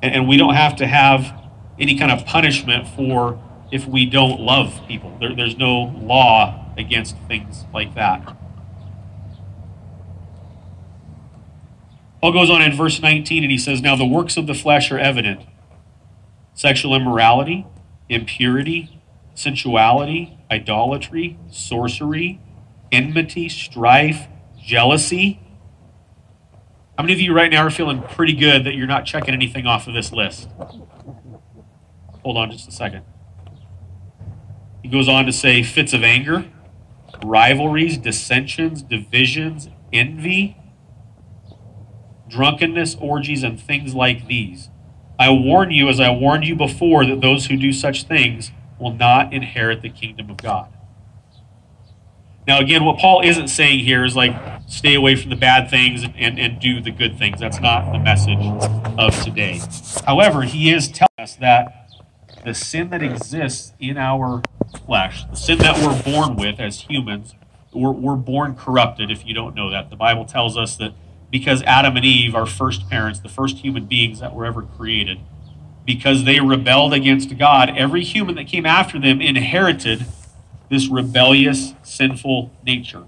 And, 0.00 0.28
we 0.28 0.36
don't 0.36 0.54
have 0.54 0.76
to 0.76 0.86
have 0.86 1.34
any 1.76 1.98
kind 1.98 2.12
of 2.12 2.24
punishment 2.24 2.86
for 2.86 3.42
if 3.72 3.86
we 3.86 4.06
don't 4.06 4.38
love 4.38 4.80
people. 4.86 5.16
There, 5.18 5.34
there's 5.34 5.56
no 5.56 5.92
law 6.00 6.72
against 6.76 7.16
things 7.26 7.64
like 7.74 7.96
that. 7.96 8.36
Paul 12.20 12.32
goes 12.32 12.48
on 12.50 12.62
in 12.62 12.76
verse 12.76 13.00
19 13.00 13.42
and 13.42 13.50
he 13.50 13.58
says, 13.58 13.82
Now 13.82 13.96
the 13.96 14.06
works 14.06 14.36
of 14.36 14.46
the 14.46 14.54
flesh 14.54 14.92
are 14.92 14.98
evident 14.98 15.40
sexual 16.58 16.92
immorality, 16.92 17.64
impurity, 18.08 19.00
sensuality, 19.32 20.36
idolatry, 20.50 21.38
sorcery, 21.52 22.40
enmity, 22.90 23.48
strife, 23.48 24.26
jealousy. 24.60 25.40
How 26.96 27.04
many 27.04 27.12
of 27.12 27.20
you 27.20 27.32
right 27.32 27.48
now 27.48 27.64
are 27.64 27.70
feeling 27.70 28.02
pretty 28.02 28.32
good 28.32 28.64
that 28.64 28.74
you're 28.74 28.88
not 28.88 29.06
checking 29.06 29.34
anything 29.34 29.66
off 29.66 29.86
of 29.86 29.94
this 29.94 30.10
list? 30.10 30.48
Hold 32.24 32.36
on 32.36 32.50
just 32.50 32.66
a 32.66 32.72
second. 32.72 33.04
He 34.82 34.88
goes 34.88 35.08
on 35.08 35.26
to 35.26 35.32
say 35.32 35.62
fits 35.62 35.92
of 35.92 36.02
anger, 36.02 36.44
rivalries, 37.24 37.98
dissensions, 37.98 38.82
divisions, 38.82 39.68
envy, 39.92 40.56
drunkenness, 42.28 42.96
orgies, 42.96 43.44
and 43.44 43.60
things 43.60 43.94
like 43.94 44.26
these. 44.26 44.70
I 45.18 45.30
warn 45.30 45.70
you, 45.70 45.88
as 45.88 45.98
I 45.98 46.10
warned 46.10 46.44
you 46.44 46.54
before, 46.54 47.04
that 47.06 47.20
those 47.20 47.46
who 47.46 47.56
do 47.56 47.72
such 47.72 48.04
things 48.04 48.52
will 48.78 48.94
not 48.94 49.32
inherit 49.32 49.82
the 49.82 49.90
kingdom 49.90 50.30
of 50.30 50.36
God. 50.36 50.72
Now, 52.46 52.60
again, 52.60 52.84
what 52.84 52.98
Paul 52.98 53.20
isn't 53.22 53.48
saying 53.48 53.80
here 53.80 54.04
is 54.04 54.16
like 54.16 54.34
stay 54.68 54.94
away 54.94 55.16
from 55.16 55.30
the 55.30 55.36
bad 55.36 55.68
things 55.68 56.02
and, 56.02 56.14
and, 56.16 56.38
and 56.38 56.58
do 56.58 56.80
the 56.80 56.90
good 56.90 57.18
things. 57.18 57.40
That's 57.40 57.60
not 57.60 57.92
the 57.92 57.98
message 57.98 58.38
of 58.98 59.22
today. 59.22 59.60
However, 60.06 60.42
he 60.42 60.72
is 60.72 60.88
telling 60.88 61.08
us 61.18 61.36
that 61.36 61.90
the 62.44 62.54
sin 62.54 62.88
that 62.90 63.02
exists 63.02 63.74
in 63.78 63.98
our 63.98 64.42
flesh, 64.86 65.24
the 65.26 65.36
sin 65.36 65.58
that 65.58 65.76
we're 65.84 66.02
born 66.02 66.36
with 66.36 66.58
as 66.58 66.82
humans, 66.82 67.34
we're, 67.74 67.90
we're 67.90 68.16
born 68.16 68.54
corrupted 68.54 69.10
if 69.10 69.26
you 69.26 69.34
don't 69.34 69.54
know 69.54 69.70
that. 69.70 69.90
The 69.90 69.96
Bible 69.96 70.24
tells 70.24 70.56
us 70.56 70.76
that 70.76 70.94
because 71.30 71.62
Adam 71.62 71.96
and 71.96 72.04
Eve, 72.04 72.34
our 72.34 72.46
first 72.46 72.88
parents, 72.88 73.20
the 73.20 73.28
first 73.28 73.58
human 73.58 73.86
beings 73.86 74.20
that 74.20 74.34
were 74.34 74.46
ever 74.46 74.62
created, 74.62 75.18
because 75.84 76.24
they 76.24 76.40
rebelled 76.40 76.92
against 76.92 77.36
God, 77.38 77.70
every 77.76 78.04
human 78.04 78.34
that 78.36 78.46
came 78.46 78.66
after 78.66 78.98
them 78.98 79.20
inherited 79.20 80.06
this 80.70 80.88
rebellious, 80.88 81.74
sinful 81.82 82.50
nature. 82.64 83.04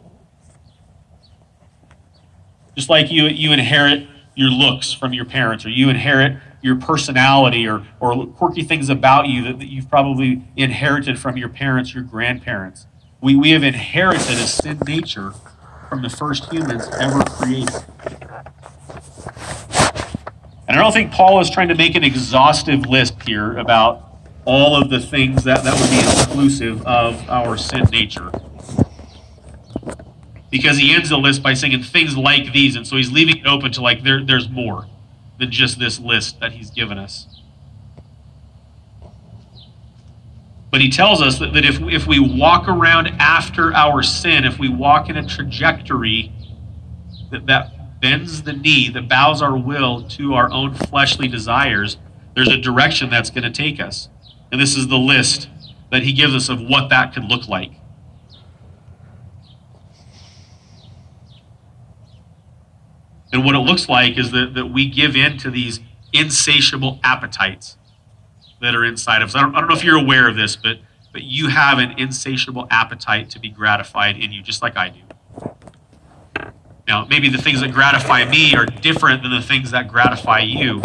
Just 2.77 2.89
like 2.89 3.11
you, 3.11 3.25
you 3.25 3.53
inherit 3.53 4.07
your 4.35 4.49
looks 4.49 4.93
from 4.93 5.13
your 5.13 5.25
parents, 5.25 5.67
or 5.67 5.71
you 5.71 5.91
inherit 5.91 6.39
your 6.63 6.77
personality, 6.77 7.67
or, 7.67 7.87
or 8.01 8.27
quirky 8.27 8.63
things 8.63 8.89
about 8.89 9.27
you 9.27 9.43
that, 9.45 9.59
that 9.59 9.67
you've 9.67 9.89
probably 9.89 10.43
inherited 10.57 11.19
from 11.19 11.37
your 11.37 11.49
parents, 11.49 11.95
your 11.95 12.03
grandparents. 12.03 12.87
We, 13.21 13.35
we 13.35 13.51
have 13.51 13.63
inherited 13.63 14.39
a 14.39 14.47
sin 14.47 14.79
nature 14.87 15.33
from 15.91 16.03
the 16.03 16.09
first 16.09 16.51
humans 16.53 16.89
ever 17.01 17.21
created. 17.25 17.85
And 20.69 20.79
I 20.79 20.83
don't 20.83 20.93
think 20.93 21.11
Paul 21.11 21.41
is 21.41 21.51
trying 21.51 21.67
to 21.69 21.75
make 21.75 21.97
an 21.97 22.05
exhaustive 22.05 22.87
list 22.87 23.21
here 23.27 23.59
about 23.59 24.07
all 24.45 24.81
of 24.81 24.89
the 24.89 25.01
things 25.01 25.43
that, 25.43 25.65
that 25.65 25.79
would 25.79 25.91
be 25.91 25.99
exclusive 25.99 26.87
of 26.87 27.29
our 27.29 27.57
sin 27.57 27.83
nature. 27.91 28.31
Because 30.49 30.79
he 30.79 30.95
ends 30.95 31.09
the 31.09 31.19
list 31.19 31.43
by 31.43 31.55
saying 31.55 31.83
things 31.83 32.17
like 32.17 32.53
these, 32.53 32.77
and 32.77 32.87
so 32.87 32.97
he's 32.97 33.11
leaving 33.11 33.39
it 33.39 33.47
open 33.47 33.73
to 33.73 33.83
like 33.83 34.05
there, 34.05 34.25
there's 34.25 34.49
more 34.49 34.87
than 35.39 35.51
just 35.51 35.81
this 35.81 35.99
list 35.99 36.39
that 36.39 36.53
he's 36.53 36.71
given 36.71 36.99
us. 36.99 37.27
But 40.71 40.81
he 40.81 40.89
tells 40.89 41.21
us 41.21 41.39
that, 41.41 41.53
that 41.55 41.65
if, 41.65 41.81
if 41.81 42.07
we 42.07 42.21
walk 42.21 42.69
around 42.69 43.09
after 43.19 43.75
our 43.75 44.03
sin, 44.03 44.45
if 44.45 44.59
we 44.59 44.69
walk 44.69 45.09
in 45.09 45.17
a 45.17 45.27
trajectory 45.27 46.33
that, 47.33 47.47
that 47.47 48.01
bends 48.01 48.43
the 48.43 48.53
knee, 48.53 48.89
that 48.91 49.09
bows 49.09 49.43
our 49.43 49.57
will 49.57 50.05
to 50.11 50.35
our 50.35 50.51
own 50.51 50.75
fleshly 50.75 51.27
desires, 51.27 51.97
there's 52.35 52.49
a 52.49 52.57
direction 52.57 53.11
that's 53.11 53.31
going 53.31 53.43
to 53.43 53.51
take 53.51 53.81
us. 53.81 54.09
And 54.53 54.61
this 54.61 54.77
is 54.77 54.87
the 54.89 54.99
list 54.99 55.49
that 55.91 56.05
he 56.05 56.13
gives 56.13 56.35
us 56.35 56.49
of 56.49 56.61
what 56.61 56.89
that 56.91 57.13
could 57.13 57.25
look 57.25 57.49
like. 57.49 57.73
And 63.33 63.45
what 63.45 63.55
it 63.55 63.61
looks 63.61 63.89
like 63.89 64.19
is 64.19 64.31
that, 64.33 64.55
that 64.55 64.67
we 64.67 64.89
give 64.89 65.17
in 65.17 65.39
to 65.39 65.51
these 65.51 65.81
insatiable 66.13 66.99
appetites 67.05 67.77
that 68.61 68.75
are 68.75 68.85
inside 68.85 69.23
of 69.23 69.31
us. 69.31 69.35
I 69.35 69.41
don't, 69.43 69.55
I 69.55 69.61
don't 69.61 69.69
know 69.69 69.77
if 69.77 69.85
you're 69.85 69.99
aware 69.99 70.29
of 70.29 70.37
this, 70.37 70.57
but 70.57 70.79
but 71.13 71.23
you 71.23 71.49
have 71.49 71.79
an 71.79 71.99
insatiable 71.99 72.69
appetite 72.71 73.31
to 73.31 73.41
be 73.41 73.51
gratified 73.51 74.17
in 74.17 74.33
you, 74.33 74.43
just 74.43 74.63
like 74.63 74.77
I 74.77 74.91
do. 74.91 75.01
Now, 76.87 77.05
maybe 77.05 77.29
the 77.29 77.39
things 77.39 77.61
that 77.61 77.73
gratify 77.73 78.25
me 78.27 78.55
are 78.55 78.67
different 78.67 79.23
than 79.23 79.33
the 79.33 79.43
things 79.43 79.71
that 79.73 79.89
gratify 79.89 80.41
you, 80.41 80.83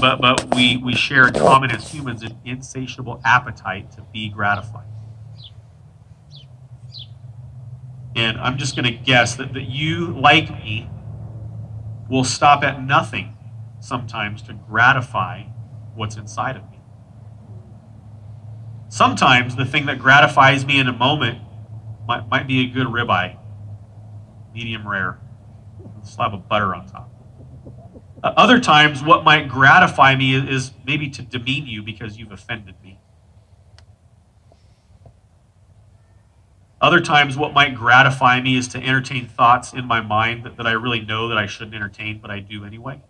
but 0.00 0.20
but 0.20 0.54
we 0.54 0.76
we 0.78 0.94
share 0.94 1.28
in 1.28 1.34
common 1.34 1.70
as 1.70 1.92
humans 1.92 2.22
an 2.22 2.38
insatiable 2.44 3.20
appetite 3.24 3.90
to 3.92 4.02
be 4.12 4.28
gratified. 4.28 4.86
And 8.14 8.38
I'm 8.38 8.56
just 8.56 8.74
going 8.74 8.86
to 8.86 8.92
guess 9.04 9.36
that, 9.36 9.52
that 9.52 9.68
you, 9.68 10.18
like 10.18 10.50
me, 10.50 10.88
will 12.08 12.24
stop 12.24 12.64
at 12.64 12.82
nothing 12.82 13.36
sometimes 13.78 14.40
to 14.42 14.54
gratify 14.54 15.42
what's 15.94 16.16
inside 16.16 16.56
of 16.56 16.62
me. 16.70 16.75
Sometimes 18.96 19.56
the 19.56 19.66
thing 19.66 19.84
that 19.86 19.98
gratifies 19.98 20.64
me 20.64 20.80
in 20.80 20.88
a 20.88 20.92
moment 20.92 21.38
might, 22.08 22.26
might 22.30 22.46
be 22.46 22.60
a 22.60 22.66
good 22.66 22.86
ribeye, 22.86 23.36
medium 24.54 24.88
rare, 24.88 25.18
slab 26.02 26.32
of 26.32 26.48
butter 26.48 26.74
on 26.74 26.88
top. 26.88 27.10
Uh, 28.24 28.32
other 28.38 28.58
times, 28.58 29.02
what 29.02 29.22
might 29.22 29.50
gratify 29.50 30.16
me 30.16 30.34
is, 30.34 30.44
is 30.44 30.72
maybe 30.86 31.10
to 31.10 31.20
demean 31.20 31.66
you 31.66 31.82
because 31.82 32.16
you've 32.16 32.32
offended 32.32 32.74
me. 32.82 32.98
Other 36.80 37.02
times, 37.02 37.36
what 37.36 37.52
might 37.52 37.74
gratify 37.74 38.40
me 38.40 38.56
is 38.56 38.66
to 38.68 38.78
entertain 38.78 39.28
thoughts 39.28 39.74
in 39.74 39.84
my 39.84 40.00
mind 40.00 40.42
that, 40.44 40.56
that 40.56 40.66
I 40.66 40.72
really 40.72 41.00
know 41.00 41.28
that 41.28 41.36
I 41.36 41.44
shouldn't 41.44 41.74
entertain, 41.74 42.18
but 42.18 42.30
I 42.30 42.40
do 42.40 42.64
anyway. 42.64 43.02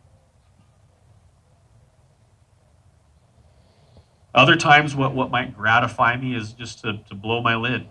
Other 4.37 4.55
times, 4.55 4.95
what, 4.95 5.15
what 5.15 5.31
might 5.31 5.57
gratify 5.57 6.19
me 6.19 6.37
is 6.37 6.53
just 6.53 6.83
to, 6.83 6.99
to 7.09 7.15
blow 7.15 7.41
my 7.41 7.57
lid 7.57 7.87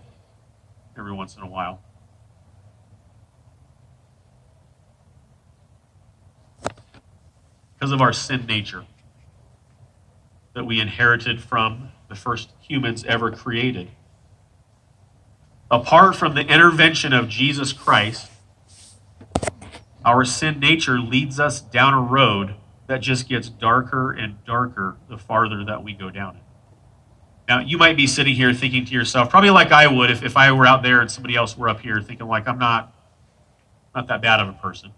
every 0.96 1.12
once 1.12 1.36
in 1.36 1.42
a 1.42 1.46
while. 1.46 1.80
Because 7.74 7.90
of 7.90 8.00
our 8.00 8.12
sin 8.12 8.46
nature 8.46 8.84
that 10.54 10.64
we 10.64 10.80
inherited 10.80 11.42
from 11.42 11.90
the 12.08 12.14
first 12.14 12.52
humans 12.60 13.04
ever 13.06 13.32
created. 13.32 13.90
Apart 15.68 16.14
from 16.14 16.36
the 16.36 16.42
intervention 16.42 17.12
of 17.12 17.28
Jesus 17.28 17.72
Christ, 17.72 18.30
our 20.04 20.24
sin 20.24 20.60
nature 20.60 21.00
leads 21.00 21.40
us 21.40 21.60
down 21.60 21.92
a 21.92 22.00
road 22.00 22.54
that 22.86 23.00
just 23.00 23.28
gets 23.28 23.48
darker 23.48 24.12
and 24.12 24.44
darker 24.44 24.96
the 25.08 25.18
farther 25.18 25.64
that 25.64 25.82
we 25.82 25.92
go 25.92 26.10
down 26.10 26.36
it. 26.36 26.42
Now, 27.48 27.60
you 27.60 27.78
might 27.78 27.96
be 27.96 28.06
sitting 28.06 28.34
here 28.34 28.52
thinking 28.52 28.84
to 28.86 28.92
yourself, 28.92 29.30
probably 29.30 29.50
like 29.50 29.70
I 29.70 29.86
would 29.86 30.10
if, 30.10 30.22
if 30.22 30.36
I 30.36 30.50
were 30.52 30.66
out 30.66 30.82
there 30.82 31.00
and 31.00 31.10
somebody 31.10 31.36
else 31.36 31.56
were 31.56 31.68
up 31.68 31.80
here, 31.80 32.00
thinking 32.00 32.26
like, 32.26 32.48
I'm 32.48 32.58
not, 32.58 32.92
not 33.94 34.08
that 34.08 34.20
bad 34.20 34.40
of 34.40 34.48
a 34.48 34.52
person. 34.54 34.92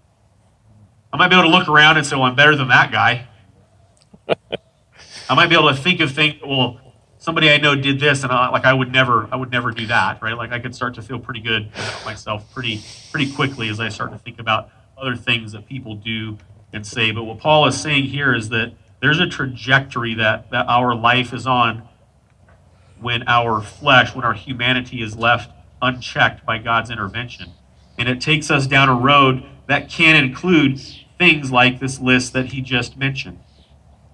I 1.13 1.17
might 1.17 1.29
be 1.29 1.37
able 1.37 1.51
to 1.51 1.57
look 1.57 1.69
around 1.69 1.99
and 1.99 2.07
say, 2.07 2.17
well, 2.17 2.25
I'm 2.25 2.35
better 2.35 2.57
than 2.57 2.69
that 2.69 2.91
guy. 2.91 3.29
I 5.31 5.35
might 5.35 5.49
be 5.49 5.55
able 5.55 5.69
to 5.69 5.77
think 5.77 6.01
of 6.01 6.13
things, 6.13 6.41
well, 6.45 6.81
somebody 7.19 7.51
I 7.51 7.59
know 7.59 7.75
did 7.75 8.01
this, 8.01 8.23
and 8.23 8.33
I, 8.33 8.49
like 8.49 8.65
I 8.65 8.73
would 8.73 8.91
never, 8.91 9.29
I 9.31 9.37
would 9.37 9.51
never 9.51 9.71
do 9.71 9.87
that, 9.89 10.23
right? 10.23 10.37
Like 10.37 10.53
I 10.53 10.59
could 10.59 10.75
start 10.75 10.95
to 10.95 11.03
feel 11.03 11.19
pretty 11.19 11.41
good 11.41 11.69
about 11.75 12.05
myself 12.05 12.53
pretty, 12.55 12.83
pretty 13.11 13.31
quickly 13.33 13.69
as 13.69 13.81
I 13.81 13.91
start 13.91 14.13
to 14.13 14.19
think 14.19 14.39
about 14.39 14.71
other 14.97 15.17
things 15.17 15.53
that 15.53 15.67
people 15.67 15.95
do 15.95 16.39
and 16.73 16.87
say. 16.87 17.11
But 17.11 17.25
what 17.25 17.39
Paul 17.39 17.67
is 17.67 17.81
saying 17.81 18.05
here 18.05 18.35
is 18.35 18.49
that 18.51 18.73
there's 19.01 19.21
a 19.21 19.27
trajectory 19.27 20.15
that, 20.15 20.51
that 20.51 20.67
our 20.69 20.95
life 20.95 21.33
is 21.33 21.47
on 21.47 21.89
when 23.01 23.23
our 23.29 23.61
flesh, 23.61 24.15
when 24.15 24.25
our 24.25 24.35
humanity 24.35 25.03
is 25.03 25.17
left 25.17 25.51
unchecked 25.81 26.45
by 26.45 26.59
God's 26.59 26.91
intervention. 26.91 27.53
And 27.97 28.09
it 28.09 28.21
takes 28.21 28.51
us 28.51 28.67
down 28.67 28.89
a 28.89 28.95
road 28.95 29.45
that 29.67 29.89
can 29.89 30.17
include 30.17 30.81
things 31.19 31.51
like 31.51 31.79
this 31.79 32.01
list 32.01 32.33
that 32.33 32.47
he 32.47 32.61
just 32.61 32.97
mentioned. 32.97 33.39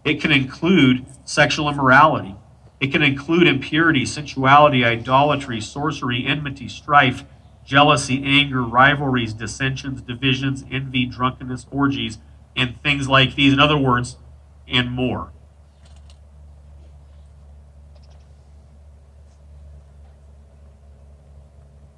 It 0.04 0.20
can 0.20 0.32
include 0.32 1.06
sexual 1.24 1.68
immorality. 1.68 2.34
It 2.80 2.92
can 2.92 3.02
include 3.02 3.46
impurity, 3.46 4.04
sensuality, 4.04 4.84
idolatry, 4.84 5.60
sorcery, 5.60 6.26
enmity, 6.26 6.68
strife, 6.68 7.24
jealousy, 7.64 8.22
anger, 8.24 8.62
rivalries, 8.62 9.32
dissensions, 9.32 10.02
divisions, 10.02 10.64
envy, 10.70 11.06
drunkenness, 11.06 11.66
orgies, 11.70 12.18
and 12.56 12.80
things 12.82 13.08
like 13.08 13.34
these. 13.34 13.52
In 13.52 13.60
other 13.60 13.76
words, 13.76 14.16
and 14.66 14.90
more. 14.90 15.32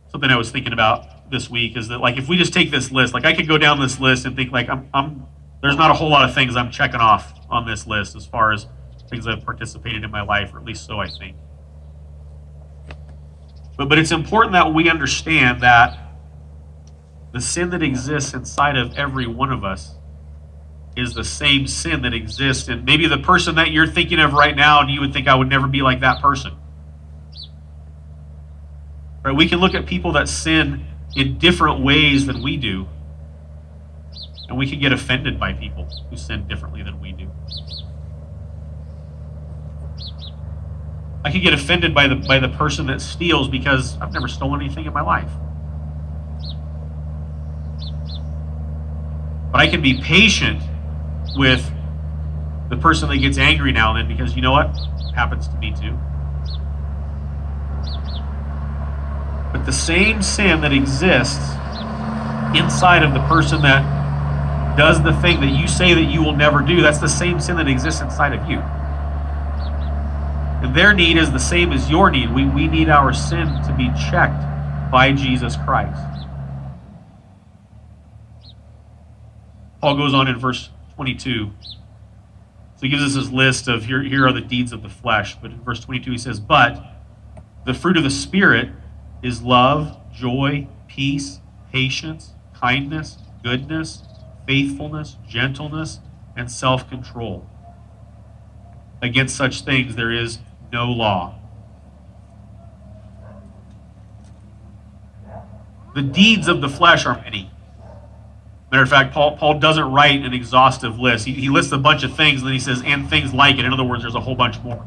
Something 0.09 0.31
I 0.31 0.37
was 0.37 0.51
thinking 0.51 0.73
about 0.73 1.31
this 1.31 1.51
week 1.51 1.77
is 1.77 1.89
that, 1.89 1.99
like, 1.99 2.17
if 2.17 2.29
we 2.29 2.37
just 2.37 2.53
take 2.53 2.71
this 2.71 2.91
list, 2.91 3.13
like, 3.13 3.25
I 3.25 3.35
could 3.35 3.49
go 3.49 3.59
down 3.59 3.81
this 3.81 4.01
list 4.01 4.25
and 4.25 4.35
think, 4.35 4.53
like, 4.53 4.69
I'm, 4.69 4.89
I'm 4.95 5.27
there's 5.63 5.77
not 5.77 5.91
a 5.91 5.95
whole 5.95 6.11
lot 6.11 6.29
of 6.29 6.35
things 6.35 6.55
I'm 6.55 6.71
checking 6.71 7.01
off 7.01 7.33
on 7.51 7.67
this 7.67 7.87
list 7.87 8.15
as 8.15 8.27
far 8.27 8.53
as 8.53 8.67
things 9.11 9.27
I've 9.27 9.45
participated 9.45 10.05
in 10.05 10.11
my 10.11 10.23
life, 10.23 10.55
or 10.55 10.59
at 10.59 10.65
least 10.65 10.87
so 10.87 11.01
I 11.01 11.09
think. 11.09 11.37
But, 13.77 13.89
but 13.89 13.99
it's 13.99 14.13
important 14.13 14.53
that 14.53 14.73
we 14.73 14.89
understand 14.89 15.63
that 15.63 15.99
the 17.33 17.41
sin 17.41 17.71
that 17.71 17.83
exists 17.83 18.35
inside 18.35 18.77
of 18.77 18.97
every 18.97 19.27
one 19.27 19.53
of 19.53 19.65
us 19.65 19.95
is 20.97 21.13
the 21.13 21.25
same 21.25 21.67
sin 21.67 22.03
that 22.03 22.15
exists 22.15 22.69
And 22.69 22.85
maybe 22.85 23.07
the 23.07 23.19
person 23.19 23.57
that 23.57 23.71
you're 23.71 23.87
thinking 23.87 24.19
of 24.19 24.33
right 24.33 24.57
now, 24.57 24.81
and 24.81 24.91
you 24.91 25.01
would 25.01 25.13
think 25.13 25.29
I 25.29 25.35
would 25.35 25.49
never 25.49 25.69
be 25.69 25.83
like 25.83 26.01
that 26.01 26.23
person. 26.23 26.57
Right? 29.23 29.37
We 29.37 29.49
can 29.49 29.59
look 29.59 29.75
at 29.75 29.87
people 29.87 30.13
that 30.13 30.29
sin 30.29 30.87
in 31.15 31.39
different 31.39 31.81
ways 31.85 32.27
than 32.27 32.43
we 32.43 32.57
do, 32.57 32.87
and 34.49 34.57
we 34.57 34.69
can 34.69 34.81
get 34.81 34.93
offended 34.93 35.39
by 35.39 35.53
people 35.53 35.89
who 36.09 36.17
sin 36.17 36.47
differently 36.49 36.83
than 36.83 37.01
we 37.01 37.13
do. 37.13 37.31
I 41.25 41.33
could 41.33 41.43
get 41.43 41.53
offended 41.53 41.93
by 41.93 42.07
the 42.07 42.15
by 42.15 42.39
the 42.39 42.49
person 42.49 42.87
that 42.87 43.01
steals 43.01 43.49
because 43.49 43.99
I've 44.01 44.13
never 44.13 44.29
stolen 44.29 44.61
anything 44.61 44.87
in 44.87 44.93
my 44.93 45.01
life. 45.01 45.31
But 49.51 49.61
I 49.61 49.67
can 49.67 49.83
be 49.83 50.01
patient 50.01 50.63
with 51.37 51.71
the 52.69 52.77
person 52.77 53.09
that 53.09 53.19
gets 53.19 53.39
angry 53.39 53.73
now 53.73 53.95
and 53.95 54.09
then 54.09 54.17
because 54.17 54.35
you 54.35 54.43
know 54.43 54.53
what? 54.53 54.67
Happens 55.15 55.49
to 55.49 55.57
me 55.59 55.73
too. 55.73 55.97
But 59.53 59.65
the 59.65 59.73
same 59.73 60.23
sin 60.23 60.61
that 60.63 60.73
exists 60.73 61.55
inside 62.59 63.03
of 63.03 63.15
the 63.15 63.25
person 63.29 63.63
that 63.63 63.97
does 64.77 65.03
the 65.03 65.13
thing 65.21 65.41
that 65.41 65.59
you 65.59 65.67
say 65.67 65.95
that 65.95 66.03
you 66.03 66.23
will 66.23 66.37
never 66.37 66.61
do, 66.61 66.83
that's 66.83 66.99
the 66.99 67.09
same 67.09 67.41
sin 67.41 67.57
that 67.57 67.69
exists 67.69 68.01
inside 68.01 68.33
of 68.35 68.51
you. 68.51 68.59
And 70.63 70.75
their 70.75 70.93
need 70.93 71.17
is 71.17 71.31
the 71.31 71.39
same 71.39 71.73
as 71.73 71.89
your 71.89 72.11
need. 72.11 72.35
We, 72.35 72.45
we 72.47 72.67
need 72.67 72.89
our 72.89 73.13
sin 73.13 73.47
to 73.67 73.75
be 73.77 73.91
checked 74.11 74.43
by 74.91 75.13
Jesus 75.13 75.57
Christ. 75.57 76.03
Paul 79.81 79.97
goes 79.97 80.15
on 80.15 80.29
in 80.29 80.39
verse 80.39 80.71
22. 80.97 81.53
So 82.77 82.83
he 82.83 82.89
gives 82.89 83.03
us 83.03 83.15
this 83.15 83.33
list 83.33 83.69
of 83.69 83.85
here, 83.85 84.03
here 84.03 84.27
are 84.27 84.33
the 84.33 84.41
deeds 84.41 84.73
of 84.73 84.83
the 84.83 84.89
flesh. 84.89 85.37
But 85.41 85.51
in 85.51 85.63
verse 85.63 85.81
22, 85.81 86.11
he 86.11 86.19
says, 86.19 86.41
But 86.41 86.83
the 87.65 87.73
fruit 87.73 87.97
of 87.97 88.03
the 88.03 88.11
Spirit 88.11 88.71
is 89.23 89.43
love, 89.43 89.99
joy, 90.13 90.69
peace, 90.89 91.41
patience, 91.73 92.35
kindness, 92.55 93.19
goodness, 93.43 94.03
faithfulness, 94.47 95.17
gentleness, 95.27 96.01
and 96.37 96.51
self 96.51 96.89
control. 96.89 97.49
Against 99.03 99.37
such 99.37 99.63
things 99.63 99.97
there 99.97 100.11
is 100.11 100.39
no 100.73 100.91
law. 100.91 101.35
The 105.95 106.03
deeds 106.03 106.47
of 106.47 106.61
the 106.61 106.69
flesh 106.69 107.07
are 107.07 107.21
many. 107.23 107.51
Matter 108.77 108.85
of 108.85 108.91
fact, 108.91 109.15
Paul, 109.15 109.39
Paul 109.39 109.59
doesn't 109.59 109.91
write 109.91 110.23
an 110.23 110.35
exhaustive 110.35 110.99
list. 110.99 111.25
He, 111.25 111.33
he 111.33 111.49
lists 111.49 111.73
a 111.73 111.79
bunch 111.79 112.05
of 112.05 112.15
things, 112.15 112.43
and 112.43 112.47
then 112.47 112.53
he 112.53 112.61
says, 112.61 112.83
and 112.85 113.09
things 113.09 113.33
like 113.33 113.57
it. 113.57 113.65
In 113.65 113.73
other 113.73 113.85
words, 113.85 114.03
there's 114.03 114.15
a 114.15 114.21
whole 114.21 114.35
bunch 114.35 114.61
more. 114.61 114.87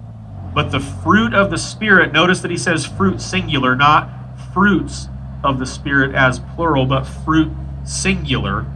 But 0.54 0.70
the 0.70 0.80
fruit 0.80 1.34
of 1.34 1.50
the 1.50 1.58
Spirit, 1.58 2.14
notice 2.14 2.42
that 2.42 2.52
he 2.52 2.58
says 2.58 2.86
fruit 2.86 3.20
singular, 3.20 3.76
not 3.76 4.08
fruits 4.54 5.08
of 5.44 5.58
the 5.58 5.66
Spirit 5.66 6.14
as 6.14 6.40
plural, 6.54 6.86
but 6.86 7.06
fruit 7.06 7.52
singular. 7.84 8.68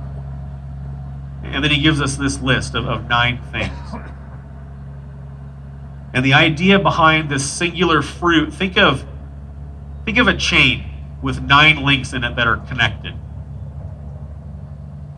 And 1.43 1.63
then 1.63 1.69
he 1.69 1.79
gives 1.79 2.01
us 2.01 2.15
this 2.17 2.41
list 2.41 2.73
of, 2.73 2.87
of 2.87 3.07
nine 3.07 3.39
things. 3.51 3.71
And 6.15 6.25
the 6.25 6.33
idea 6.33 6.79
behind 6.79 7.29
this 7.29 7.47
singular 7.47 8.01
fruit, 8.01 8.51
think 8.51 8.79
of 8.79 9.05
think 10.05 10.17
of 10.17 10.27
a 10.27 10.35
chain 10.35 10.85
with 11.21 11.39
nine 11.43 11.83
links 11.83 12.13
in 12.13 12.23
it 12.23 12.35
that 12.35 12.47
are 12.47 12.57
connected. 12.57 13.13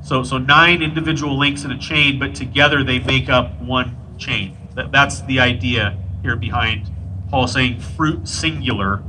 So, 0.06 0.22
so 0.22 0.38
nine 0.38 0.84
individual 0.84 1.36
links 1.36 1.64
in 1.64 1.72
a 1.72 1.80
chain, 1.80 2.20
but 2.20 2.36
together 2.36 2.84
they 2.84 3.00
make 3.00 3.28
up 3.28 3.60
one 3.60 3.98
chain. 4.20 4.56
That, 4.76 4.92
that's 4.92 5.22
the 5.22 5.40
idea 5.40 5.98
here 6.22 6.36
behind 6.36 6.92
Paul 7.32 7.48
saying 7.48 7.80
fruit 7.80 8.28
singular 8.28 9.02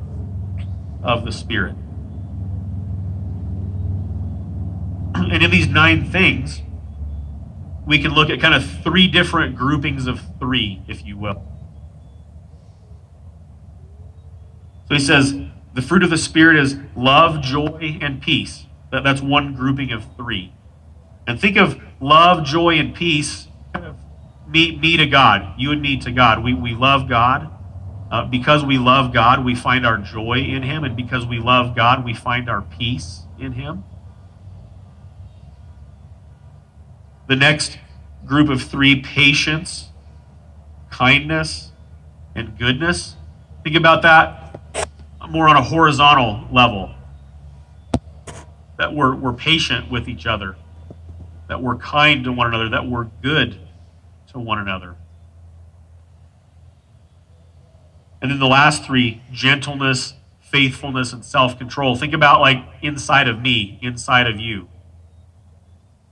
of 1.02 1.26
the 1.26 1.32
Spirit. 1.32 1.74
And 5.16 5.42
in 5.42 5.50
these 5.50 5.66
nine 5.68 6.10
things, 6.10 6.62
we 7.86 7.98
can 7.98 8.12
look 8.12 8.30
at 8.30 8.40
kind 8.40 8.54
of 8.54 8.64
three 8.82 9.06
different 9.06 9.54
groupings 9.54 10.06
of 10.06 10.20
three, 10.38 10.82
if 10.88 11.04
you 11.04 11.18
will. 11.18 11.42
So 14.88 14.94
he 14.94 15.00
says, 15.00 15.34
the 15.74 15.82
fruit 15.82 16.02
of 16.02 16.08
the 16.08 16.16
Spirit 16.16 16.56
is 16.56 16.76
love, 16.96 17.42
joy, 17.42 17.98
and 18.00 18.22
peace. 18.22 18.64
That, 18.90 19.04
that's 19.04 19.20
one 19.20 19.54
grouping 19.54 19.92
of 19.92 20.06
three. 20.16 20.54
And 21.26 21.40
think 21.40 21.56
of 21.56 21.80
love, 22.00 22.44
joy, 22.44 22.78
and 22.78 22.94
peace, 22.94 23.48
me, 24.46 24.76
me 24.76 24.96
to 24.96 25.06
God, 25.06 25.54
you 25.58 25.72
and 25.72 25.82
me 25.82 25.98
to 25.98 26.12
God. 26.12 26.42
We, 26.44 26.54
we 26.54 26.74
love 26.74 27.08
God. 27.08 27.52
Uh, 28.08 28.24
because 28.24 28.64
we 28.64 28.78
love 28.78 29.12
God, 29.12 29.44
we 29.44 29.56
find 29.56 29.84
our 29.84 29.98
joy 29.98 30.38
in 30.38 30.62
Him. 30.62 30.84
And 30.84 30.96
because 30.96 31.26
we 31.26 31.40
love 31.40 31.74
God, 31.74 32.04
we 32.04 32.14
find 32.14 32.48
our 32.48 32.62
peace 32.62 33.22
in 33.38 33.52
Him. 33.52 33.82
The 37.26 37.34
next 37.34 37.78
group 38.24 38.48
of 38.48 38.62
three 38.62 39.02
patience, 39.02 39.88
kindness, 40.90 41.72
and 42.36 42.56
goodness. 42.56 43.16
Think 43.64 43.74
about 43.74 44.02
that 44.02 44.60
more 45.28 45.48
on 45.48 45.56
a 45.56 45.62
horizontal 45.62 46.46
level. 46.52 46.94
That 48.78 48.94
we're, 48.94 49.16
we're 49.16 49.32
patient 49.32 49.90
with 49.90 50.08
each 50.08 50.26
other 50.26 50.54
that 51.48 51.62
we're 51.62 51.76
kind 51.76 52.24
to 52.24 52.32
one 52.32 52.48
another, 52.48 52.68
that 52.70 52.86
we're 52.88 53.04
good 53.22 53.58
to 54.32 54.38
one 54.38 54.58
another. 54.58 54.96
And 58.20 58.30
then 58.30 58.38
the 58.38 58.46
last 58.46 58.84
three 58.84 59.22
gentleness, 59.30 60.14
faithfulness, 60.40 61.12
and 61.12 61.24
self 61.24 61.58
control. 61.58 61.96
Think 61.96 62.14
about 62.14 62.40
like 62.40 62.58
inside 62.82 63.28
of 63.28 63.40
me, 63.40 63.78
inside 63.82 64.26
of 64.26 64.40
you. 64.40 64.68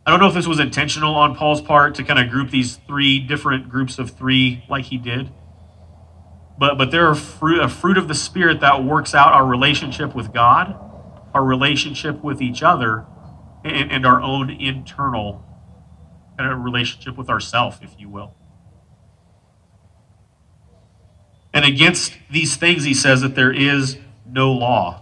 I 0.07 0.11
don't 0.11 0.21
know 0.21 0.29
if 0.29 0.35
this 0.35 0.47
was 0.47 0.61
intentional 0.61 1.15
on 1.15 1.35
Paul's 1.35 1.63
part 1.63 1.95
to 1.95 2.05
kind 2.05 2.19
of 2.19 2.31
group 2.31 2.51
these 2.51 2.77
three 2.87 3.21
different 3.21 3.71
groups 3.71 3.99
of 3.99 4.11
three 4.11 4.63
like 4.69 4.85
he 4.85 4.99
did. 4.99 5.33
But, 6.59 6.77
but 6.77 6.91
they're 6.91 7.11
a 7.11 7.17
fruit, 7.17 7.61
a 7.61 7.69
fruit 7.69 7.97
of 7.97 8.07
the 8.07 8.15
Spirit 8.15 8.61
that 8.61 8.85
works 8.85 9.15
out 9.15 9.33
our 9.33 9.47
relationship 9.47 10.15
with 10.15 10.33
God, 10.33 10.79
our 11.33 11.43
relationship 11.43 12.23
with 12.23 12.43
each 12.43 12.63
other, 12.63 13.07
and, 13.65 13.91
and 13.91 14.07
our 14.07 14.21
own 14.21 14.51
internal 14.51 15.43
kind 16.39 16.53
of 16.53 16.63
relationship 16.63 17.17
with 17.17 17.31
ourself, 17.31 17.81
if 17.83 17.99
you 17.99 18.09
will. 18.09 18.35
And 21.53 21.65
against 21.65 22.13
these 22.31 22.57
things, 22.57 22.85
he 22.85 22.95
says 22.95 23.23
that 23.23 23.35
there 23.35 23.53
is 23.53 23.97
no 24.27 24.53
law. 24.53 25.01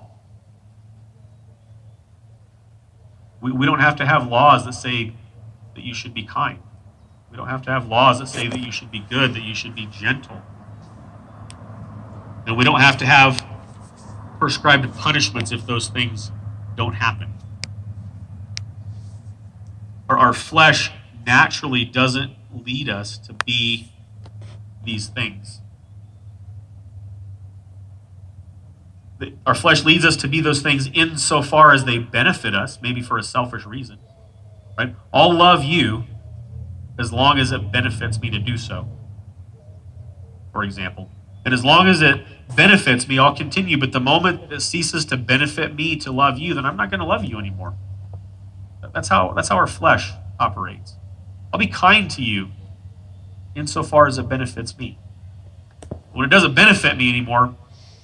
We, 3.40 3.50
we 3.50 3.66
don't 3.66 3.80
have 3.80 3.96
to 3.96 4.06
have 4.06 4.28
laws 4.28 4.64
that 4.66 4.74
say 4.74 5.14
that 5.74 5.82
you 5.82 5.94
should 5.94 6.14
be 6.14 6.24
kind. 6.24 6.60
We 7.30 7.38
don't 7.38 7.48
have 7.48 7.62
to 7.62 7.70
have 7.70 7.88
laws 7.88 8.18
that 8.20 8.28
say 8.28 8.46
that 8.46 8.60
you 8.60 8.70
should 8.70 8.90
be 8.90 9.00
good, 9.00 9.34
that 9.34 9.42
you 9.42 9.54
should 9.54 9.74
be 9.74 9.86
gentle. 9.86 10.42
And 12.46 12.56
we 12.58 12.64
don't 12.64 12.80
have 12.80 12.98
to 12.98 13.06
have 13.06 13.44
prescribed 14.38 14.92
punishments 14.94 15.50
if 15.50 15.66
those 15.66 15.88
things 15.88 16.30
don't 16.76 16.94
happen 16.94 17.32
our, 20.12 20.26
our 20.28 20.32
flesh 20.32 20.90
naturally 21.26 21.84
doesn't 21.84 22.34
lead 22.52 22.88
us 22.88 23.18
to 23.18 23.32
be 23.32 23.92
these 24.84 25.08
things. 25.08 25.60
Our 29.46 29.54
flesh 29.54 29.84
leads 29.84 30.04
us 30.04 30.16
to 30.16 30.28
be 30.28 30.40
those 30.40 30.62
things 30.62 30.88
insofar 30.92 31.72
as 31.72 31.84
they 31.84 31.98
benefit 31.98 32.54
us, 32.54 32.80
maybe 32.82 33.00
for 33.00 33.18
a 33.18 33.22
selfish 33.22 33.64
reason. 33.64 33.98
Right? 34.76 34.96
I'll 35.12 35.32
love 35.32 35.62
you 35.62 36.04
as 36.98 37.12
long 37.12 37.38
as 37.38 37.52
it 37.52 37.70
benefits 37.70 38.20
me 38.20 38.30
to 38.30 38.38
do 38.40 38.56
so. 38.56 38.88
For 40.52 40.64
example. 40.64 41.08
And 41.44 41.54
as 41.54 41.64
long 41.64 41.86
as 41.86 42.02
it 42.02 42.24
benefits 42.56 43.06
me, 43.06 43.18
I'll 43.18 43.34
continue. 43.34 43.78
But 43.78 43.92
the 43.92 44.00
moment 44.00 44.52
it 44.52 44.60
ceases 44.60 45.04
to 45.06 45.16
benefit 45.16 45.74
me 45.74 45.96
to 45.96 46.10
love 46.10 46.38
you, 46.38 46.54
then 46.54 46.66
I'm 46.66 46.76
not 46.76 46.90
going 46.90 47.00
to 47.00 47.06
love 47.06 47.24
you 47.24 47.38
anymore. 47.38 47.76
That's 48.92 49.08
how 49.08 49.32
that's 49.32 49.48
how 49.48 49.56
our 49.56 49.66
flesh 49.66 50.12
operates. 50.38 50.96
I'll 51.52 51.58
be 51.58 51.66
kind 51.66 52.10
to 52.12 52.22
you 52.22 52.48
insofar 53.54 54.06
as 54.06 54.18
it 54.18 54.28
benefits 54.28 54.76
me. 54.78 54.98
When 56.12 56.24
it 56.24 56.30
doesn't 56.30 56.54
benefit 56.54 56.96
me 56.96 57.08
anymore, 57.08 57.54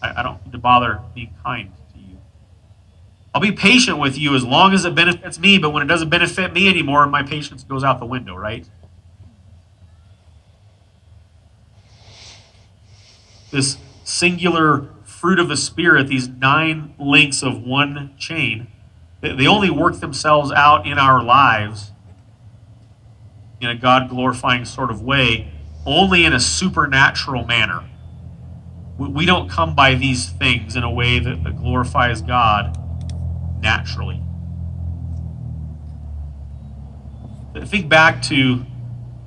I, 0.02 0.20
I 0.20 0.22
don't 0.22 0.44
need 0.44 0.52
to 0.52 0.58
bother 0.58 1.00
being 1.14 1.34
kind 1.42 1.72
to 1.94 1.98
you. 1.98 2.18
I'll 3.34 3.40
be 3.40 3.52
patient 3.52 3.98
with 3.98 4.18
you 4.18 4.34
as 4.34 4.44
long 4.44 4.72
as 4.72 4.84
it 4.84 4.94
benefits 4.94 5.38
me, 5.38 5.58
but 5.58 5.70
when 5.70 5.82
it 5.82 5.86
doesn't 5.86 6.08
benefit 6.08 6.52
me 6.52 6.68
anymore, 6.68 7.06
my 7.06 7.22
patience 7.22 7.64
goes 7.64 7.84
out 7.84 7.98
the 7.98 8.06
window, 8.06 8.34
right? 8.34 8.68
This 13.50 13.78
singular 14.04 14.88
fruit 15.04 15.38
of 15.38 15.48
the 15.48 15.56
Spirit, 15.56 16.08
these 16.08 16.28
nine 16.28 16.94
links 16.98 17.42
of 17.42 17.62
one 17.62 18.14
chain, 18.18 18.68
they 19.20 19.46
only 19.46 19.70
work 19.70 20.00
themselves 20.00 20.52
out 20.52 20.86
in 20.86 20.98
our 20.98 21.22
lives 21.22 21.92
in 23.60 23.68
a 23.68 23.74
God 23.74 24.08
glorifying 24.08 24.64
sort 24.64 24.90
of 24.90 25.02
way, 25.02 25.52
only 25.84 26.24
in 26.24 26.32
a 26.32 26.40
supernatural 26.40 27.44
manner. 27.44 27.84
We 28.96 29.26
don't 29.26 29.48
come 29.48 29.74
by 29.74 29.94
these 29.94 30.28
things 30.28 30.76
in 30.76 30.82
a 30.82 30.90
way 30.90 31.18
that, 31.18 31.56
glorifies 31.56 32.22
God 32.22 32.76
naturally. 33.60 34.22
Think 37.64 37.88
back 37.88 38.22
to 38.22 38.64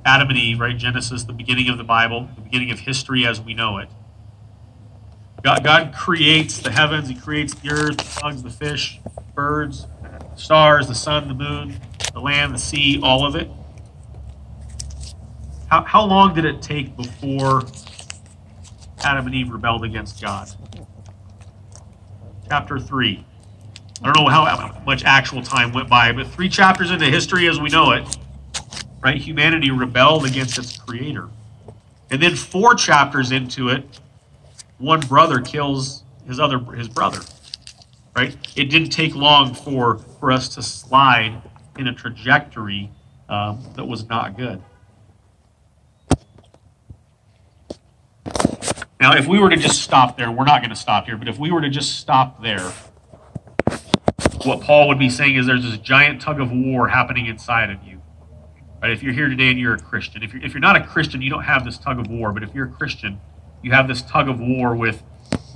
Adam 0.04 0.28
and 0.30 0.38
Eve, 0.38 0.60
right? 0.60 0.76
Genesis, 0.76 1.24
the 1.24 1.32
beginning 1.32 1.68
of 1.68 1.78
the 1.78 1.84
Bible, 1.84 2.28
the 2.34 2.40
beginning 2.40 2.70
of 2.70 2.80
history 2.80 3.26
as 3.26 3.40
we 3.40 3.54
know 3.54 3.78
it. 3.78 3.88
God, 5.42 5.64
God 5.64 5.94
creates 5.94 6.58
the 6.58 6.70
heavens, 6.70 7.08
He 7.08 7.14
creates 7.14 7.54
the 7.54 7.70
earth, 7.70 7.96
the 7.96 8.20
bugs, 8.20 8.42
the 8.42 8.50
fish, 8.50 9.00
birds, 9.34 9.86
stars, 10.36 10.86
the 10.86 10.94
sun, 10.94 11.26
the 11.26 11.34
moon, 11.34 11.80
the 12.12 12.20
land, 12.20 12.54
the 12.54 12.58
sea, 12.58 13.00
all 13.02 13.26
of 13.26 13.34
it. 13.34 13.50
How, 15.68 15.82
how 15.84 16.04
long 16.04 16.34
did 16.34 16.44
it 16.44 16.62
take 16.62 16.96
before 16.96 17.62
Adam 19.02 19.26
and 19.26 19.34
Eve 19.34 19.50
rebelled 19.50 19.84
against 19.84 20.20
God? 20.20 20.48
Chapter 22.48 22.78
3. 22.78 23.24
I 24.02 24.12
don't 24.12 24.24
know 24.24 24.30
how 24.30 24.82
much 24.84 25.04
actual 25.04 25.42
time 25.42 25.72
went 25.72 25.88
by, 25.88 26.12
but 26.12 26.26
three 26.26 26.48
chapters 26.48 26.90
into 26.90 27.06
history 27.06 27.48
as 27.48 27.58
we 27.58 27.68
know 27.68 27.92
it, 27.92 28.16
right? 29.00 29.16
Humanity 29.16 29.70
rebelled 29.70 30.26
against 30.26 30.58
its 30.58 30.76
creator. 30.76 31.28
And 32.10 32.20
then 32.20 32.36
four 32.36 32.74
chapters 32.74 33.32
into 33.32 33.68
it, 33.70 33.84
one 34.82 35.00
brother 35.00 35.40
kills 35.40 36.02
his 36.26 36.40
other 36.40 36.58
his 36.74 36.88
brother. 36.88 37.20
Right? 38.14 38.36
It 38.56 38.64
didn't 38.64 38.90
take 38.90 39.14
long 39.14 39.54
for 39.54 39.98
for 40.20 40.32
us 40.32 40.48
to 40.56 40.62
slide 40.62 41.40
in 41.78 41.88
a 41.88 41.94
trajectory 41.94 42.90
um, 43.28 43.64
that 43.76 43.84
was 43.84 44.08
not 44.08 44.36
good. 44.36 44.62
Now, 49.00 49.16
if 49.16 49.26
we 49.26 49.40
were 49.40 49.50
to 49.50 49.56
just 49.56 49.82
stop 49.82 50.16
there, 50.16 50.30
we're 50.30 50.44
not 50.44 50.60
going 50.60 50.70
to 50.70 50.76
stop 50.76 51.06
here, 51.06 51.16
but 51.16 51.26
if 51.26 51.36
we 51.38 51.50
were 51.50 51.60
to 51.60 51.70
just 51.70 51.98
stop 51.98 52.40
there, 52.40 52.72
what 54.44 54.60
Paul 54.60 54.86
would 54.88 54.98
be 54.98 55.10
saying 55.10 55.34
is 55.34 55.46
there's 55.46 55.64
this 55.64 55.78
giant 55.78 56.20
tug 56.20 56.40
of 56.40 56.52
war 56.52 56.86
happening 56.86 57.26
inside 57.26 57.70
of 57.70 57.82
you. 57.82 58.00
Right? 58.80 58.92
If 58.92 59.02
you're 59.02 59.12
here 59.12 59.28
today 59.28 59.50
and 59.50 59.58
you're 59.58 59.74
a 59.74 59.78
Christian, 59.78 60.22
if 60.22 60.32
you're, 60.32 60.44
if 60.44 60.54
you're 60.54 60.60
not 60.60 60.76
a 60.76 60.84
Christian, 60.84 61.20
you 61.20 61.30
don't 61.30 61.42
have 61.42 61.64
this 61.64 61.78
tug 61.78 61.98
of 61.98 62.08
war, 62.08 62.32
but 62.32 62.44
if 62.44 62.54
you're 62.54 62.66
a 62.66 62.70
Christian, 62.70 63.20
you 63.62 63.72
have 63.72 63.88
this 63.88 64.02
tug 64.02 64.28
of 64.28 64.40
war 64.40 64.74
with 64.74 65.02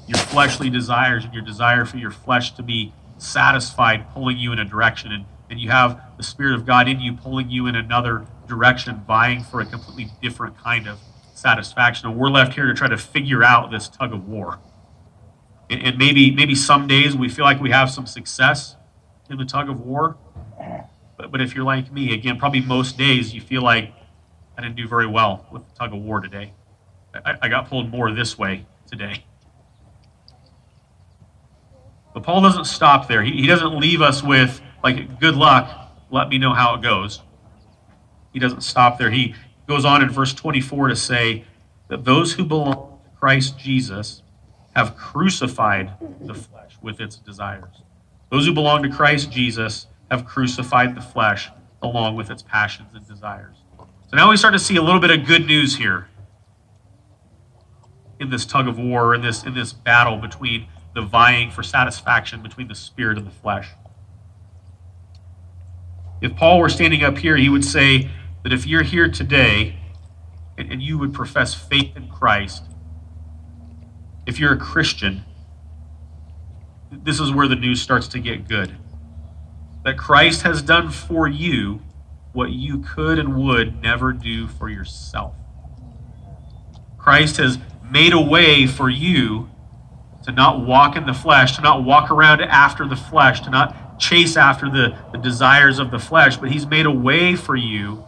your 0.06 0.18
fleshly 0.18 0.70
desires 0.70 1.24
and 1.24 1.34
your 1.34 1.42
desire 1.42 1.84
for 1.84 1.96
your 1.96 2.10
flesh 2.10 2.52
to 2.52 2.62
be 2.62 2.92
satisfied, 3.18 4.08
pulling 4.10 4.38
you 4.38 4.52
in 4.52 4.58
a 4.58 4.64
direction. 4.64 5.12
And, 5.12 5.24
and 5.50 5.60
you 5.60 5.70
have 5.70 6.00
the 6.16 6.22
Spirit 6.22 6.54
of 6.54 6.64
God 6.64 6.88
in 6.88 7.00
you 7.00 7.12
pulling 7.12 7.50
you 7.50 7.66
in 7.66 7.74
another 7.74 8.26
direction, 8.46 9.02
vying 9.06 9.42
for 9.42 9.60
a 9.60 9.66
completely 9.66 10.08
different 10.22 10.56
kind 10.58 10.86
of 10.86 10.98
satisfaction. 11.34 12.08
And 12.08 12.18
we're 12.18 12.30
left 12.30 12.54
here 12.54 12.66
to 12.66 12.74
try 12.74 12.88
to 12.88 12.96
figure 12.96 13.42
out 13.42 13.70
this 13.70 13.88
tug 13.88 14.12
of 14.12 14.28
war. 14.28 14.60
And, 15.68 15.82
and 15.82 15.98
maybe 15.98 16.30
maybe 16.30 16.54
some 16.54 16.86
days 16.86 17.16
we 17.16 17.28
feel 17.28 17.44
like 17.44 17.60
we 17.60 17.70
have 17.70 17.90
some 17.90 18.06
success 18.06 18.76
in 19.28 19.38
the 19.38 19.44
tug 19.44 19.68
of 19.68 19.80
war. 19.80 20.16
But, 21.16 21.32
but 21.32 21.40
if 21.40 21.54
you're 21.54 21.64
like 21.64 21.92
me, 21.92 22.14
again, 22.14 22.38
probably 22.38 22.60
most 22.60 22.96
days 22.96 23.34
you 23.34 23.40
feel 23.40 23.62
like 23.62 23.92
I 24.56 24.62
didn't 24.62 24.76
do 24.76 24.86
very 24.86 25.06
well 25.06 25.46
with 25.50 25.66
the 25.66 25.74
tug 25.74 25.92
of 25.92 26.00
war 26.00 26.20
today. 26.20 26.52
I, 27.24 27.38
I 27.42 27.48
got 27.48 27.68
pulled 27.68 27.90
more 27.90 28.12
this 28.12 28.36
way 28.36 28.66
today. 28.90 29.24
But 32.14 32.22
Paul 32.22 32.40
doesn't 32.40 32.64
stop 32.64 33.08
there. 33.08 33.22
He, 33.22 33.32
he 33.32 33.46
doesn't 33.46 33.78
leave 33.78 34.00
us 34.00 34.22
with, 34.22 34.60
like, 34.82 35.20
good 35.20 35.36
luck, 35.36 35.92
let 36.10 36.28
me 36.28 36.38
know 36.38 36.54
how 36.54 36.74
it 36.74 36.82
goes. 36.82 37.22
He 38.32 38.38
doesn't 38.38 38.62
stop 38.62 38.98
there. 38.98 39.10
He, 39.10 39.34
goes 39.66 39.84
on 39.84 40.02
in 40.02 40.10
verse 40.10 40.32
24 40.32 40.88
to 40.88 40.96
say 40.96 41.44
that 41.88 42.04
those 42.04 42.32
who 42.32 42.44
belong 42.44 42.98
to 43.04 43.18
Christ 43.18 43.58
Jesus 43.58 44.22
have 44.74 44.96
crucified 44.96 45.92
the 46.20 46.34
flesh 46.34 46.76
with 46.82 47.00
its 47.00 47.16
desires. 47.16 47.82
Those 48.30 48.46
who 48.46 48.52
belong 48.52 48.82
to 48.82 48.88
Christ 48.88 49.30
Jesus 49.30 49.86
have 50.10 50.24
crucified 50.24 50.94
the 50.94 51.00
flesh 51.00 51.50
along 51.82 52.16
with 52.16 52.30
its 52.30 52.42
passions 52.42 52.94
and 52.94 53.06
desires. 53.06 53.56
So 53.78 54.16
now 54.16 54.30
we 54.30 54.36
start 54.36 54.54
to 54.54 54.58
see 54.58 54.76
a 54.76 54.82
little 54.82 55.00
bit 55.00 55.10
of 55.10 55.26
good 55.26 55.46
news 55.46 55.76
here 55.76 56.08
in 58.18 58.30
this 58.30 58.46
tug 58.46 58.68
of 58.68 58.78
war, 58.78 59.14
in 59.14 59.22
this 59.22 59.44
in 59.44 59.54
this 59.54 59.72
battle 59.72 60.16
between 60.16 60.68
the 60.94 61.02
vying 61.02 61.50
for 61.50 61.62
satisfaction 61.62 62.42
between 62.42 62.68
the 62.68 62.74
spirit 62.74 63.18
and 63.18 63.26
the 63.26 63.30
flesh. 63.30 63.68
If 66.22 66.34
Paul 66.34 66.60
were 66.60 66.70
standing 66.70 67.04
up 67.04 67.18
here, 67.18 67.36
he 67.36 67.50
would 67.50 67.64
say, 67.64 68.08
that 68.46 68.52
if 68.52 68.64
you're 68.64 68.84
here 68.84 69.08
today 69.08 69.76
and, 70.56 70.70
and 70.70 70.80
you 70.80 70.98
would 70.98 71.12
profess 71.12 71.52
faith 71.52 71.96
in 71.96 72.08
Christ, 72.08 72.62
if 74.24 74.38
you're 74.38 74.52
a 74.52 74.56
Christian, 74.56 75.24
this 76.92 77.18
is 77.18 77.32
where 77.32 77.48
the 77.48 77.56
news 77.56 77.82
starts 77.82 78.06
to 78.06 78.20
get 78.20 78.46
good. 78.46 78.76
That 79.84 79.98
Christ 79.98 80.42
has 80.42 80.62
done 80.62 80.90
for 80.90 81.26
you 81.26 81.82
what 82.34 82.50
you 82.50 82.78
could 82.78 83.18
and 83.18 83.34
would 83.34 83.82
never 83.82 84.12
do 84.12 84.46
for 84.46 84.68
yourself. 84.68 85.34
Christ 86.96 87.38
has 87.38 87.58
made 87.90 88.12
a 88.12 88.20
way 88.20 88.66
for 88.66 88.88
you 88.88 89.48
to 90.24 90.32
not 90.32 90.66
walk 90.66 90.96
in 90.96 91.06
the 91.06 91.14
flesh, 91.14 91.56
to 91.56 91.62
not 91.62 91.84
walk 91.84 92.10
around 92.10 92.40
after 92.42 92.86
the 92.86 92.96
flesh, 92.96 93.40
to 93.40 93.50
not 93.50 93.98
chase 93.98 94.36
after 94.36 94.68
the, 94.68 94.96
the 95.12 95.18
desires 95.18 95.78
of 95.78 95.90
the 95.90 95.98
flesh, 95.98 96.36
but 96.36 96.50
He's 96.50 96.66
made 96.66 96.86
a 96.86 96.90
way 96.90 97.36
for 97.36 97.54
you 97.56 98.04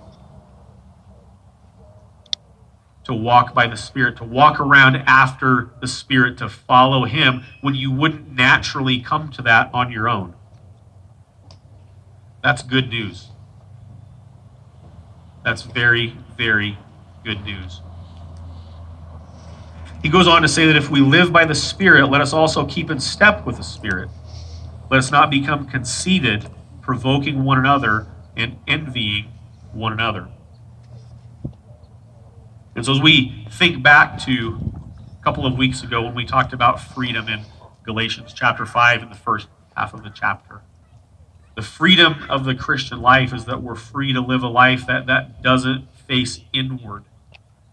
to 3.04 3.14
walk 3.14 3.54
by 3.54 3.66
the 3.66 3.76
Spirit, 3.76 4.16
to 4.16 4.24
walk 4.24 4.60
around 4.60 4.96
after 4.96 5.70
the 5.80 5.86
Spirit, 5.86 6.36
to 6.38 6.48
follow 6.48 7.04
Him 7.04 7.44
when 7.62 7.74
you 7.74 7.90
wouldn't 7.90 8.30
naturally 8.32 9.00
come 9.00 9.30
to 9.32 9.42
that 9.42 9.70
on 9.72 9.90
your 9.90 10.08
own. 10.08 10.34
That's 12.42 12.62
good 12.62 12.90
news. 12.90 13.28
That's 15.44 15.62
very, 15.62 16.16
very 16.36 16.78
good 17.24 17.42
news. 17.44 17.80
He 20.02 20.08
goes 20.08 20.28
on 20.28 20.42
to 20.42 20.48
say 20.48 20.66
that 20.66 20.76
if 20.76 20.90
we 20.90 21.00
live 21.00 21.32
by 21.32 21.44
the 21.44 21.54
Spirit, 21.54 22.08
let 22.08 22.20
us 22.20 22.32
also 22.32 22.64
keep 22.66 22.90
in 22.90 23.00
step 23.00 23.44
with 23.44 23.56
the 23.56 23.64
Spirit. 23.64 24.08
Let 24.90 24.98
us 24.98 25.10
not 25.10 25.30
become 25.30 25.66
conceited, 25.66 26.48
provoking 26.80 27.44
one 27.44 27.58
another 27.58 28.06
and 28.36 28.56
envying 28.68 29.32
one 29.72 29.92
another. 29.92 30.28
And 32.76 32.86
so 32.86 32.92
as 32.92 33.00
we 33.00 33.46
think 33.50 33.82
back 33.82 34.18
to 34.20 34.58
a 35.20 35.24
couple 35.24 35.44
of 35.44 35.58
weeks 35.58 35.82
ago 35.82 36.02
when 36.02 36.14
we 36.14 36.24
talked 36.24 36.52
about 36.52 36.80
freedom 36.80 37.28
in 37.28 37.44
Galatians 37.82 38.32
chapter 38.32 38.64
5 38.64 39.02
in 39.02 39.08
the 39.08 39.16
first 39.16 39.48
half 39.76 39.92
of 39.92 40.04
the 40.04 40.10
chapter, 40.10 40.62
the 41.56 41.62
freedom 41.62 42.24
of 42.30 42.44
the 42.44 42.54
Christian 42.54 43.02
life 43.02 43.34
is 43.34 43.46
that 43.46 43.60
we're 43.64 43.74
free 43.74 44.12
to 44.12 44.20
live 44.20 44.44
a 44.44 44.48
life 44.48 44.86
that, 44.86 45.06
that 45.06 45.42
doesn't 45.42 45.92
face 46.06 46.40
inward. 46.52 47.04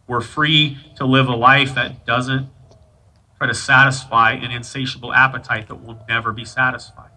We're 0.08 0.22
free 0.22 0.78
to 0.98 1.06
live 1.06 1.28
a 1.28 1.36
life 1.36 1.74
that 1.76 2.06
doesn't 2.06 2.50
try 3.38 3.48
to 3.48 3.54
satisfy 3.54 4.34
an 4.34 4.52
insatiable 4.52 5.14
appetite 5.14 5.68
that 5.68 5.76
will 5.76 6.04
never 6.08 6.32
be 6.32 6.46
satisfied. 6.46 7.10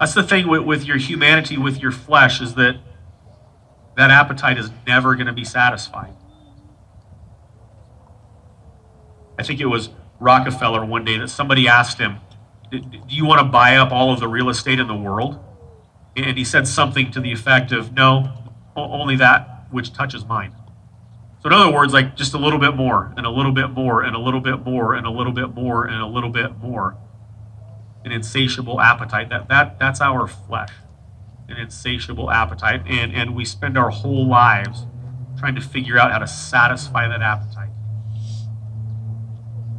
That's 0.00 0.14
the 0.14 0.22
thing 0.22 0.48
with, 0.48 0.62
with 0.62 0.84
your 0.84 0.96
humanity, 0.96 1.56
with 1.56 1.80
your 1.80 1.92
flesh, 1.92 2.40
is 2.40 2.54
that 2.54 2.76
that 3.96 4.10
appetite 4.10 4.58
is 4.58 4.70
never 4.86 5.14
going 5.14 5.28
to 5.28 5.32
be 5.32 5.44
satisfied. 5.44 6.14
I 9.38 9.42
think 9.42 9.60
it 9.60 9.66
was 9.66 9.90
Rockefeller 10.20 10.84
one 10.84 11.04
day 11.04 11.18
that 11.18 11.28
somebody 11.28 11.68
asked 11.68 11.98
him, 11.98 12.18
Do 12.70 12.80
you 13.08 13.24
want 13.24 13.40
to 13.40 13.44
buy 13.44 13.76
up 13.76 13.92
all 13.92 14.12
of 14.12 14.20
the 14.20 14.28
real 14.28 14.48
estate 14.48 14.80
in 14.80 14.88
the 14.88 14.94
world? 14.94 15.38
And 16.16 16.36
he 16.36 16.44
said 16.44 16.66
something 16.68 17.10
to 17.12 17.20
the 17.20 17.32
effect 17.32 17.72
of, 17.72 17.92
No, 17.92 18.52
only 18.76 19.16
that 19.16 19.66
which 19.70 19.92
touches 19.92 20.24
mine. 20.24 20.54
So, 21.44 21.48
in 21.48 21.52
other 21.52 21.70
words, 21.70 21.92
like 21.92 22.16
just 22.16 22.32
a 22.32 22.38
little 22.38 22.58
bit 22.58 22.74
more, 22.74 23.12
and 23.18 23.26
a 23.26 23.30
little 23.30 23.52
bit 23.52 23.68
more, 23.68 24.02
and 24.02 24.16
a 24.16 24.18
little 24.18 24.40
bit 24.40 24.64
more, 24.64 24.94
and 24.94 25.06
a 25.06 25.10
little 25.10 25.30
bit 25.30 25.54
more, 25.54 25.84
and 25.84 26.00
a 26.00 26.06
little 26.06 26.30
bit 26.30 26.56
more. 26.56 26.96
An 28.02 28.12
insatiable 28.12 28.80
appetite. 28.80 29.28
That, 29.28 29.48
that, 29.50 29.78
that's 29.78 30.00
our 30.00 30.26
flesh. 30.26 30.70
An 31.50 31.58
insatiable 31.58 32.30
appetite. 32.30 32.84
And, 32.86 33.12
and 33.14 33.36
we 33.36 33.44
spend 33.44 33.76
our 33.76 33.90
whole 33.90 34.26
lives 34.26 34.86
trying 35.38 35.54
to 35.54 35.60
figure 35.60 35.98
out 35.98 36.12
how 36.12 36.18
to 36.18 36.26
satisfy 36.26 37.08
that 37.08 37.20
appetite. 37.20 37.68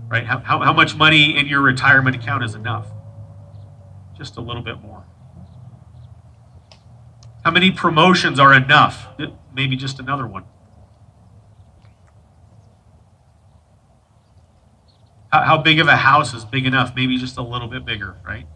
Right? 0.07 0.27
How, 0.27 0.37
how, 0.41 0.59
how 0.59 0.73
much 0.73 0.95
money 0.95 1.35
in 1.35 1.47
your 1.47 1.61
retirement 1.61 2.15
account 2.15 2.43
is 2.43 2.53
enough? 2.53 2.85
Just 4.15 4.37
a 4.37 4.41
little 4.41 4.61
bit 4.61 4.81
more. 4.81 5.03
How 7.43 7.49
many 7.49 7.71
promotions 7.71 8.39
are 8.39 8.53
enough? 8.53 9.07
Maybe 9.51 9.75
just 9.75 9.99
another 9.99 10.27
one. 10.27 10.43
How, 15.43 15.57
big 15.57 15.79
of 15.79 15.87
a 15.87 15.95
house 15.95 16.33
is 16.33 16.45
big 16.45 16.65
enough? 16.65 16.93
Maybe 16.95 17.17
just 17.17 17.37
a 17.37 17.41
little 17.41 17.67
bit 17.67 17.85
bigger, 17.85 18.17
right? 18.25 18.47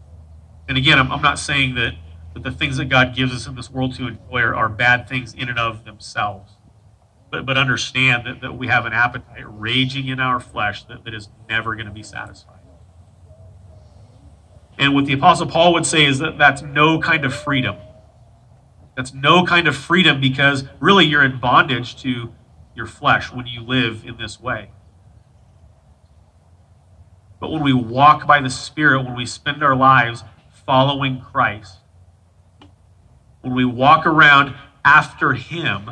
And 0.68 0.78
again, 0.78 0.98
I'm, 0.98 1.10
I'm 1.10 1.22
not 1.22 1.38
saying 1.38 1.74
that, 1.74 1.94
that 2.34 2.42
the 2.42 2.50
things 2.50 2.76
that 2.76 2.86
God 2.86 3.14
gives 3.14 3.34
us 3.34 3.46
in 3.46 3.54
this 3.56 3.70
world 3.70 3.94
to 3.96 4.08
enjoy 4.08 4.40
are, 4.40 4.54
are 4.54 4.68
bad 4.68 5.08
things 5.08 5.34
in 5.34 5.48
and 5.48 5.58
of 5.58 5.84
themselves. 5.84 6.52
But, 7.30 7.46
but 7.46 7.56
understand 7.56 8.26
that, 8.26 8.40
that 8.40 8.56
we 8.56 8.68
have 8.68 8.86
an 8.86 8.92
appetite 8.92 9.44
raging 9.46 10.08
in 10.08 10.20
our 10.20 10.40
flesh 10.40 10.84
that, 10.84 11.04
that 11.04 11.14
is 11.14 11.28
never 11.48 11.74
going 11.74 11.86
to 11.86 11.92
be 11.92 12.02
satisfied. 12.02 12.60
And 14.78 14.94
what 14.94 15.04
the 15.04 15.12
Apostle 15.12 15.46
Paul 15.46 15.74
would 15.74 15.86
say 15.86 16.06
is 16.06 16.18
that 16.20 16.38
that's 16.38 16.62
no 16.62 17.00
kind 17.00 17.24
of 17.24 17.34
freedom. 17.34 17.76
That's 18.96 19.12
no 19.12 19.44
kind 19.44 19.68
of 19.68 19.76
freedom 19.76 20.20
because 20.20 20.64
really 20.80 21.04
you're 21.04 21.24
in 21.24 21.38
bondage 21.38 22.00
to 22.02 22.32
your 22.74 22.86
flesh 22.86 23.32
when 23.32 23.46
you 23.46 23.62
live 23.62 24.04
in 24.04 24.16
this 24.16 24.40
way. 24.40 24.70
But 27.40 27.50
when 27.50 27.62
we 27.62 27.72
walk 27.72 28.26
by 28.26 28.40
the 28.40 28.50
Spirit, 28.50 29.02
when 29.02 29.16
we 29.16 29.24
spend 29.24 29.64
our 29.64 29.74
lives 29.74 30.22
following 30.66 31.20
Christ, 31.20 31.78
when 33.40 33.54
we 33.54 33.64
walk 33.64 34.06
around 34.06 34.54
after 34.84 35.32
Him, 35.32 35.90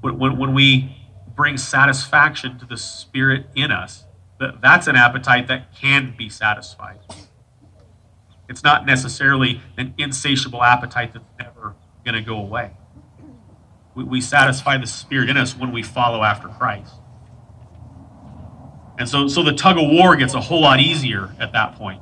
when, 0.00 0.18
when, 0.18 0.38
when 0.38 0.54
we 0.54 0.96
bring 1.34 1.58
satisfaction 1.58 2.58
to 2.60 2.64
the 2.64 2.76
Spirit 2.76 3.46
in 3.56 3.72
us, 3.72 4.04
that, 4.38 4.60
that's 4.60 4.86
an 4.86 4.94
appetite 4.94 5.48
that 5.48 5.74
can 5.74 6.14
be 6.16 6.28
satisfied. 6.28 7.00
It's 8.48 8.62
not 8.62 8.86
necessarily 8.86 9.60
an 9.76 9.94
insatiable 9.98 10.62
appetite 10.62 11.12
that's 11.12 11.24
never 11.40 11.74
going 12.04 12.14
to 12.14 12.22
go 12.22 12.36
away. 12.36 12.70
We, 13.96 14.04
we 14.04 14.20
satisfy 14.20 14.76
the 14.76 14.86
Spirit 14.86 15.30
in 15.30 15.36
us 15.36 15.56
when 15.56 15.72
we 15.72 15.82
follow 15.82 16.22
after 16.22 16.48
Christ. 16.48 16.94
And 18.98 19.08
so, 19.08 19.26
so 19.26 19.42
the 19.42 19.52
tug 19.52 19.78
of 19.78 19.88
war 19.90 20.14
gets 20.16 20.34
a 20.34 20.40
whole 20.40 20.60
lot 20.60 20.80
easier 20.80 21.34
at 21.40 21.52
that 21.52 21.74
point. 21.74 22.00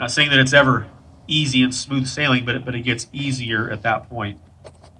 Not 0.00 0.10
saying 0.10 0.30
that 0.30 0.38
it's 0.38 0.52
ever 0.52 0.88
easy 1.28 1.62
and 1.62 1.74
smooth 1.74 2.06
sailing, 2.06 2.44
but 2.44 2.54
it, 2.56 2.64
but 2.64 2.74
it 2.74 2.82
gets 2.82 3.08
easier 3.12 3.70
at 3.70 3.82
that 3.82 4.08
point. 4.08 4.40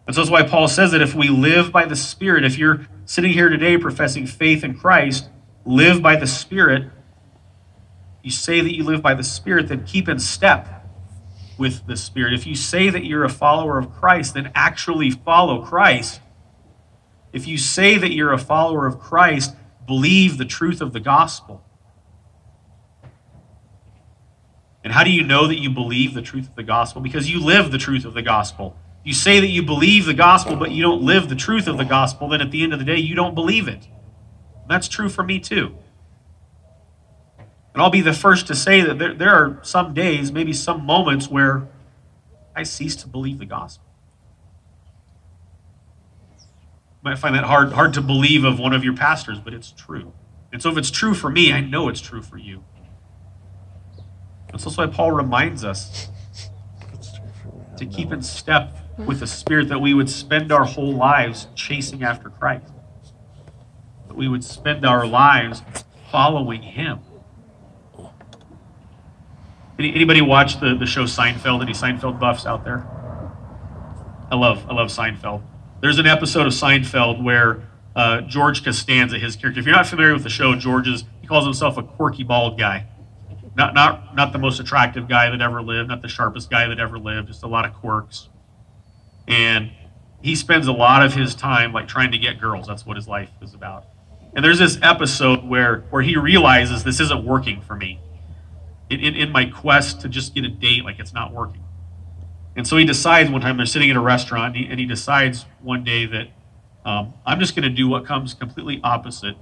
And 0.07 0.14
so 0.14 0.20
that's 0.20 0.31
why 0.31 0.42
Paul 0.42 0.68
says 0.68 0.90
that 0.92 1.01
if 1.01 1.14
we 1.14 1.29
live 1.29 1.72
by 1.72 1.85
the 1.85 1.96
Spirit, 1.96 2.44
if 2.44 2.59
you're 2.59 2.87
sitting 3.05 3.33
here 3.33 3.48
today 3.48 3.79
professing 3.79 4.27
faith 4.27 4.64
in 4.64 4.77
Christ, 4.77 5.29
live 5.64 6.03
by 6.03 6.16
the 6.16 6.27
Spirit, 6.27 6.90
you 8.22 8.31
say 8.31 8.61
that 8.61 8.75
you 8.75 8.85
live 8.85 9.03
by 9.03 9.14
the 9.14 9.25
Spirit, 9.25 9.68
then 9.68 9.85
keep 9.85 10.09
in 10.09 10.18
step 10.18 10.82
with 11.59 11.87
the 11.87 11.97
Spirit. 11.97 12.35
If 12.35 12.47
you 12.47 12.55
say 12.55 12.91
that 12.91 13.05
you're 13.05 13.25
a 13.25 13.29
follower 13.29 13.79
of 13.79 13.93
Christ, 13.93 14.35
then 14.35 14.51
actually 14.55 15.11
follow 15.11 15.62
Christ. 15.62 16.21
If 17.33 17.47
you 17.47 17.59
say 17.59 17.97
that 17.99 18.12
you're 18.12 18.33
a 18.33 18.38
follower 18.38 18.87
of 18.87 18.99
Christ, 18.99 19.57
believe 19.87 20.38
the 20.38 20.45
truth 20.45 20.81
of 20.81 20.93
the 20.93 21.01
gospel. 21.01 21.65
And 24.85 24.93
how 24.93 25.05
do 25.05 25.11
you 25.11 25.23
know 25.23 25.47
that 25.47 25.61
you 25.61 25.71
believe 25.71 26.15
the 26.15 26.23
truth 26.23 26.49
of 26.49 26.57
the 26.57 26.62
gospel? 26.62 27.01
Because 27.01 27.31
you 27.31 27.43
live 27.43 27.71
the 27.71 27.79
truth 27.79 28.05
of 28.05 28.15
the 28.15 28.23
gospel. 28.23 28.77
You 29.05 29.15
say 29.15 29.41
that 29.41 29.49
you 29.49 29.62
believe 29.62 30.07
the 30.07 30.15
gospel, 30.15 30.57
but 30.57 30.71
you 30.73 30.83
don't 30.83 31.03
live 31.03 31.29
the 31.29 31.37
truth 31.37 31.67
of 31.67 31.77
the 31.77 31.85
gospel, 31.85 32.29
then 32.29 32.41
at 32.41 32.51
the 32.51 32.62
end 32.62 32.73
of 32.73 32.79
the 32.79 32.85
day, 32.85 32.99
you 32.99 33.15
don't 33.15 33.35
believe 33.35 33.69
it. 33.69 33.88
That's 34.69 34.88
true 34.88 35.09
for 35.09 35.23
me 35.23 35.38
too. 35.38 35.75
And 37.73 37.83
I'll 37.83 37.91
be 37.91 38.01
the 38.01 38.13
first 38.13 38.47
to 38.49 38.55
say 38.55 38.83
that 38.83 38.99
there, 38.99 39.15
there 39.15 39.35
are 39.35 39.59
some 39.63 39.95
days, 39.95 40.31
maybe 40.31 40.53
some 40.53 40.85
moments 40.85 41.29
where 41.29 41.69
I 42.55 42.65
cease 42.65 42.97
to 42.97 43.09
believe 43.09 43.39
the 43.39 43.47
gospel. 43.47 43.87
You 47.03 47.11
might 47.11 47.19
find 47.19 47.35
that 47.35 47.45
hard, 47.45 47.73
hard 47.73 47.95
to 47.95 48.03
believe 48.03 48.45
of 48.45 48.59
one 48.59 48.73
of 48.73 48.85
your 48.85 48.95
pastors, 48.95 49.41
but 49.41 49.55
it's 49.55 49.73
true. 49.73 50.13
And 50.53 50.63
so 50.63 50.71
if 50.71 50.77
it's 50.77 50.91
true 50.91 51.15
for 51.15 51.31
me, 51.31 51.53
I 51.53 51.61
know 51.61 51.89
it's 51.89 52.01
true 52.01 52.23
for 52.23 52.37
you. 52.37 52.63
That's 54.51 54.65
so 54.65 54.71
that's 54.71 54.79
why 54.79 54.87
Paul 54.87 55.13
reminds 55.13 55.65
us 55.65 56.11
to 57.79 57.87
keep 57.87 58.13
in 58.13 58.23
step 58.23 58.77
with 58.99 59.21
the 59.21 59.27
Spirit 59.27 59.69
that 59.69 59.81
we 59.81 59.95
would 59.95 60.11
spend 60.11 60.53
our 60.53 60.65
whole 60.65 60.93
lives 60.93 61.49
chasing 61.55 62.05
after 62.05 62.29
Christ. 62.29 62.71
That 64.09 64.17
we 64.17 64.29
would 64.29 64.45
spend 64.45 64.85
our 64.85 65.07
lives 65.07 65.63
following 66.11 66.63
Him. 66.63 67.01
Anybody 69.90 70.21
watch 70.21 70.61
the, 70.61 70.77
the 70.77 70.87
show 70.87 71.05
Seinfeld? 71.05 71.62
Any 71.62 71.73
Seinfeld 71.73 72.21
buffs 72.21 72.47
out 72.47 72.64
there? 72.64 72.87
I 74.31 74.37
love 74.37 74.64
I 74.68 74.75
love 74.75 74.88
Seinfeld. 74.88 75.42
There's 75.81 75.99
an 75.99 76.07
episode 76.07 76.47
of 76.47 76.53
Seinfeld 76.53 77.23
where 77.23 77.68
uh, 77.95 78.23
George 78.23 78.64
Costanza, 78.64 79.18
his 79.18 79.37
character. 79.37 79.61
If 79.61 79.66
you're 79.66 79.75
not 79.75 79.87
familiar 79.87 80.14
with 80.14 80.23
the 80.23 80.31
show, 80.31 80.55
George 80.55 80.88
is 80.88 81.05
he 81.21 81.27
calls 81.27 81.45
himself 81.45 81.77
a 81.77 81.83
quirky 81.83 82.23
bald 82.23 82.59
guy. 82.59 82.87
Not 83.57 83.75
not 83.75 84.14
not 84.14 84.33
the 84.33 84.38
most 84.38 84.61
attractive 84.61 85.09
guy 85.09 85.29
that 85.29 85.42
ever 85.42 85.61
lived, 85.61 85.90
not 85.90 86.01
the 86.01 86.09
sharpest 86.09 86.51
guy 86.51 86.66
that 86.68 86.81
ever 86.81 86.99
lived. 86.99 87.29
Just 87.29 87.42
a 87.42 87.49
lot 87.49 87.66
of 87.66 87.75
quirks, 87.75 88.29
and 89.29 89.71
he 90.23 90.35
spends 90.35 90.66
a 90.68 90.73
lot 90.73 91.05
of 91.05 91.12
his 91.12 91.35
time 91.35 91.73
like 91.73 91.88
trying 91.88 92.12
to 92.12 92.18
get 92.18 92.40
girls. 92.40 92.66
That's 92.66 92.87
what 92.87 92.97
his 92.97 93.07
life 93.09 93.31
is 93.42 93.53
about. 93.53 93.85
And 94.35 94.42
there's 94.42 94.59
this 94.59 94.79
episode 94.81 95.45
where 95.45 95.81
where 95.90 96.03
he 96.03 96.16
realizes 96.16 96.85
this 96.85 97.01
isn't 97.01 97.25
working 97.27 97.61
for 97.61 97.77
me 97.77 98.01
in, 99.01 99.15
in, 99.15 99.31
my 99.31 99.45
quest 99.45 100.01
to 100.03 100.09
just 100.09 100.35
get 100.35 100.45
a 100.45 100.49
date, 100.49 100.85
like 100.85 100.99
it's 100.99 101.13
not 101.13 101.33
working. 101.33 101.65
And 102.57 102.67
so 102.67 102.77
he 102.77 102.85
decides 102.85 103.31
one 103.31 103.41
time 103.41 103.57
they're 103.57 103.67
sitting 103.67 103.91
at 103.91 103.97
a 103.97 104.01
restaurant, 104.01 104.55
and 104.55 104.65
he, 104.65 104.71
and 104.71 104.81
he 104.81 104.87
decides 104.87 105.47
one 105.61 105.85
day 105.85 106.07
that 106.07 106.29
um, 106.85 107.15
I'm 107.25 107.39
just 107.41 107.55
going 107.55 107.63
to 107.63 107.75
do 107.75 107.89
what 107.89 108.05
comes 108.05 108.35
completely 108.35 108.81
opposite, 108.83 109.37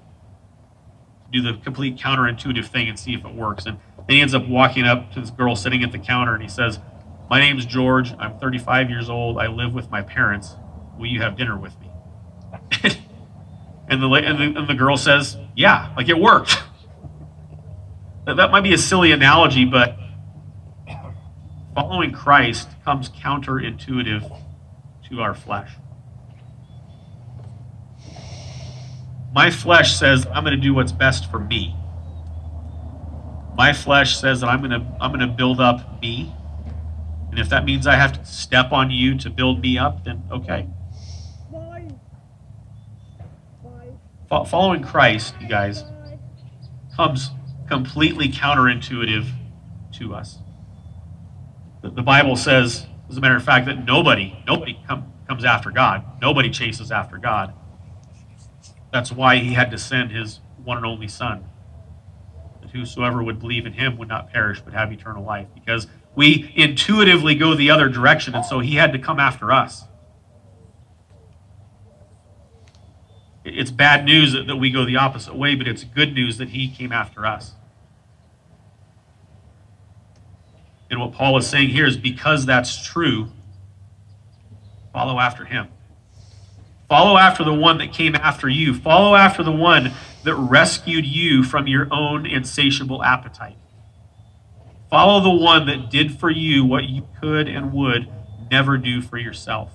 do 1.33 1.43
the 1.43 1.55
complete 1.63 1.97
counterintuitive 1.97 2.67
thing 2.67 2.89
and 2.89 2.99
see 2.99 3.15
if 3.15 3.25
it 3.25 3.35
works. 3.35 3.67
And 3.67 3.79
then 3.97 4.17
he 4.17 4.21
ends 4.21 4.35
up 4.35 4.47
walking 4.47 4.85
up 4.85 5.13
to 5.13 5.21
this 5.21 5.31
girl 5.31 5.57
sitting 5.57 5.83
at 5.83 5.93
the 5.93 5.99
counter, 5.99 6.35
and 6.35 6.43
he 6.43 6.49
says, 6.49 6.79
"My 7.29 7.41
name's 7.41 7.65
George. 7.65 8.13
I'm 8.19 8.39
35 8.39 8.91
years 8.91 9.09
old. 9.09 9.39
I 9.39 9.47
live 9.47 9.75
with 9.75 9.91
my 9.91 10.03
parents. 10.03 10.57
Will 10.99 11.07
you 11.07 11.23
have 11.23 11.37
dinner 11.37 11.57
with 11.57 11.79
me?" 11.81 11.91
and 13.89 14.03
the 14.03 14.09
and 14.09 14.39
the, 14.39 14.61
and 14.61 14.69
the 14.69 14.75
girl 14.75 14.97
says, 14.97 15.37
"Yeah, 15.57 15.93
like 15.97 16.09
it 16.09 16.19
worked." 16.19 16.63
that 18.27 18.51
might 18.51 18.63
be 18.63 18.73
a 18.73 18.79
silly 18.79 19.13
analogy, 19.13 19.65
but 19.65 19.97
following 21.75 22.13
Christ 22.13 22.69
comes 22.85 23.09
counterintuitive 23.09 24.41
to 25.09 25.21
our 25.21 25.35
flesh. 25.35 25.71
My 29.33 29.51
flesh 29.51 29.97
says 29.97 30.27
I'm 30.33 30.45
going 30.45 30.57
to 30.57 30.63
do 30.63 30.75
what's 30.75 30.93
best 30.93 31.31
for 31.31 31.39
me. 31.39 31.77
My 33.57 33.73
flesh 33.73 34.19
says 34.19 34.41
that 34.41 34.49
I'm 34.49 34.61
going 34.61 34.71
to 34.73 34.87
I'm 35.01 35.13
going 35.13 35.21
to 35.21 35.35
build 35.35 35.61
up 35.61 36.01
me. 36.01 36.33
And 37.31 37.39
if 37.39 37.49
that 37.51 37.65
means 37.65 37.87
I 37.87 37.95
have 37.95 38.13
to 38.19 38.25
step 38.25 38.73
on 38.73 38.91
you 38.91 39.17
to 39.19 39.31
build 39.31 39.61
me 39.61 39.79
up, 39.79 40.05
then 40.05 40.23
okay. 40.33 40.67
Following 44.29 44.83
Christ, 44.83 45.35
you 45.41 45.49
guys, 45.49 45.83
comes 46.95 47.31
completely 47.71 48.29
counterintuitive 48.29 49.27
to 49.93 50.13
us. 50.13 50.39
The, 51.83 52.03
Bible 52.03 52.37
says, 52.37 52.87
as 53.09 53.17
a 53.17 53.21
matter 53.21 53.37
of 53.37 53.45
fact, 53.45 53.67
that 53.67 53.85
nobody, 53.87 54.37
nobody 54.47 54.79
come, 54.87 55.13
comes 55.27 55.45
after 55.45 55.71
God. 55.71 56.05
Nobody 56.21 56.51
chases 56.51 56.91
after 56.91 57.17
God. 57.17 57.55
That's 58.93 59.13
why 59.13 59.37
he 59.37 59.55
had 59.55 59.71
to 59.71 59.79
send 59.79 60.11
his 60.11 60.41
one 60.65 60.79
and 60.79 60.85
only 60.85 61.07
Son, 61.07 61.45
that 62.61 62.71
whosoever 62.71 63.23
would 63.23 63.39
believe 63.39 63.67
in 63.67 63.73
him 63.73 63.97
would 63.99 64.09
not 64.09 64.33
perish 64.33 64.61
but 64.61 64.75
have 64.75 64.93
eternal 64.93 65.25
life. 65.25 65.47
Because 65.55 65.87
we 66.17 66.53
intuitively 66.57 67.37
go 67.37 67.55
the 67.55 67.71
other 67.71 67.89
direction, 67.89 68.35
and 68.35 68.45
so 68.45 68.59
he 68.59 68.75
had 68.75 68.93
to 68.93 68.99
come 68.99 69.21
after 69.21 69.53
us. 69.53 69.85
It's 73.45 73.71
bad 73.71 74.05
news 74.05 74.33
that 74.33 74.57
we 74.57 74.71
go 74.71 74.85
the 74.85 74.97
opposite 74.97 75.37
way, 75.37 75.55
but 75.55 75.69
it's 75.69 75.85
good 75.85 76.15
news 76.15 76.37
that 76.39 76.51
he 76.51 76.69
came 76.69 76.93
after 76.93 77.25
us. 77.25 77.55
And 80.91 81.01
what 81.01 81.13
Paul 81.13 81.37
is 81.39 81.47
saying 81.47 81.69
here 81.69 81.87
is 81.87 81.97
because 81.97 82.45
that's 82.45 82.85
true, 82.85 83.29
follow 84.93 85.19
after 85.19 85.45
him. 85.45 85.69
Follow 86.89 87.17
after 87.17 87.45
the 87.45 87.55
one 87.55 87.79
that 87.79 87.93
came 87.93 88.17
after 88.17 88.49
you. 88.49 88.75
Follow 88.75 89.15
after 89.15 89.45
the 89.45 89.53
one 89.53 89.93
that 90.25 90.35
rescued 90.35 91.07
you 91.07 91.45
from 91.45 91.69
your 91.69 91.87
own 91.93 92.27
insatiable 92.27 93.05
appetite. 93.05 93.57
Follow 94.91 95.21
the 95.21 95.45
one 95.45 95.67
that 95.67 95.89
did 95.89 96.19
for 96.19 96.31
you 96.31 96.65
what 96.65 96.85
you 96.85 97.07
could 97.21 97.47
and 97.47 97.73
would 97.73 98.09
never 98.51 98.77
do 98.77 99.01
for 99.01 99.19
yourself. 99.19 99.71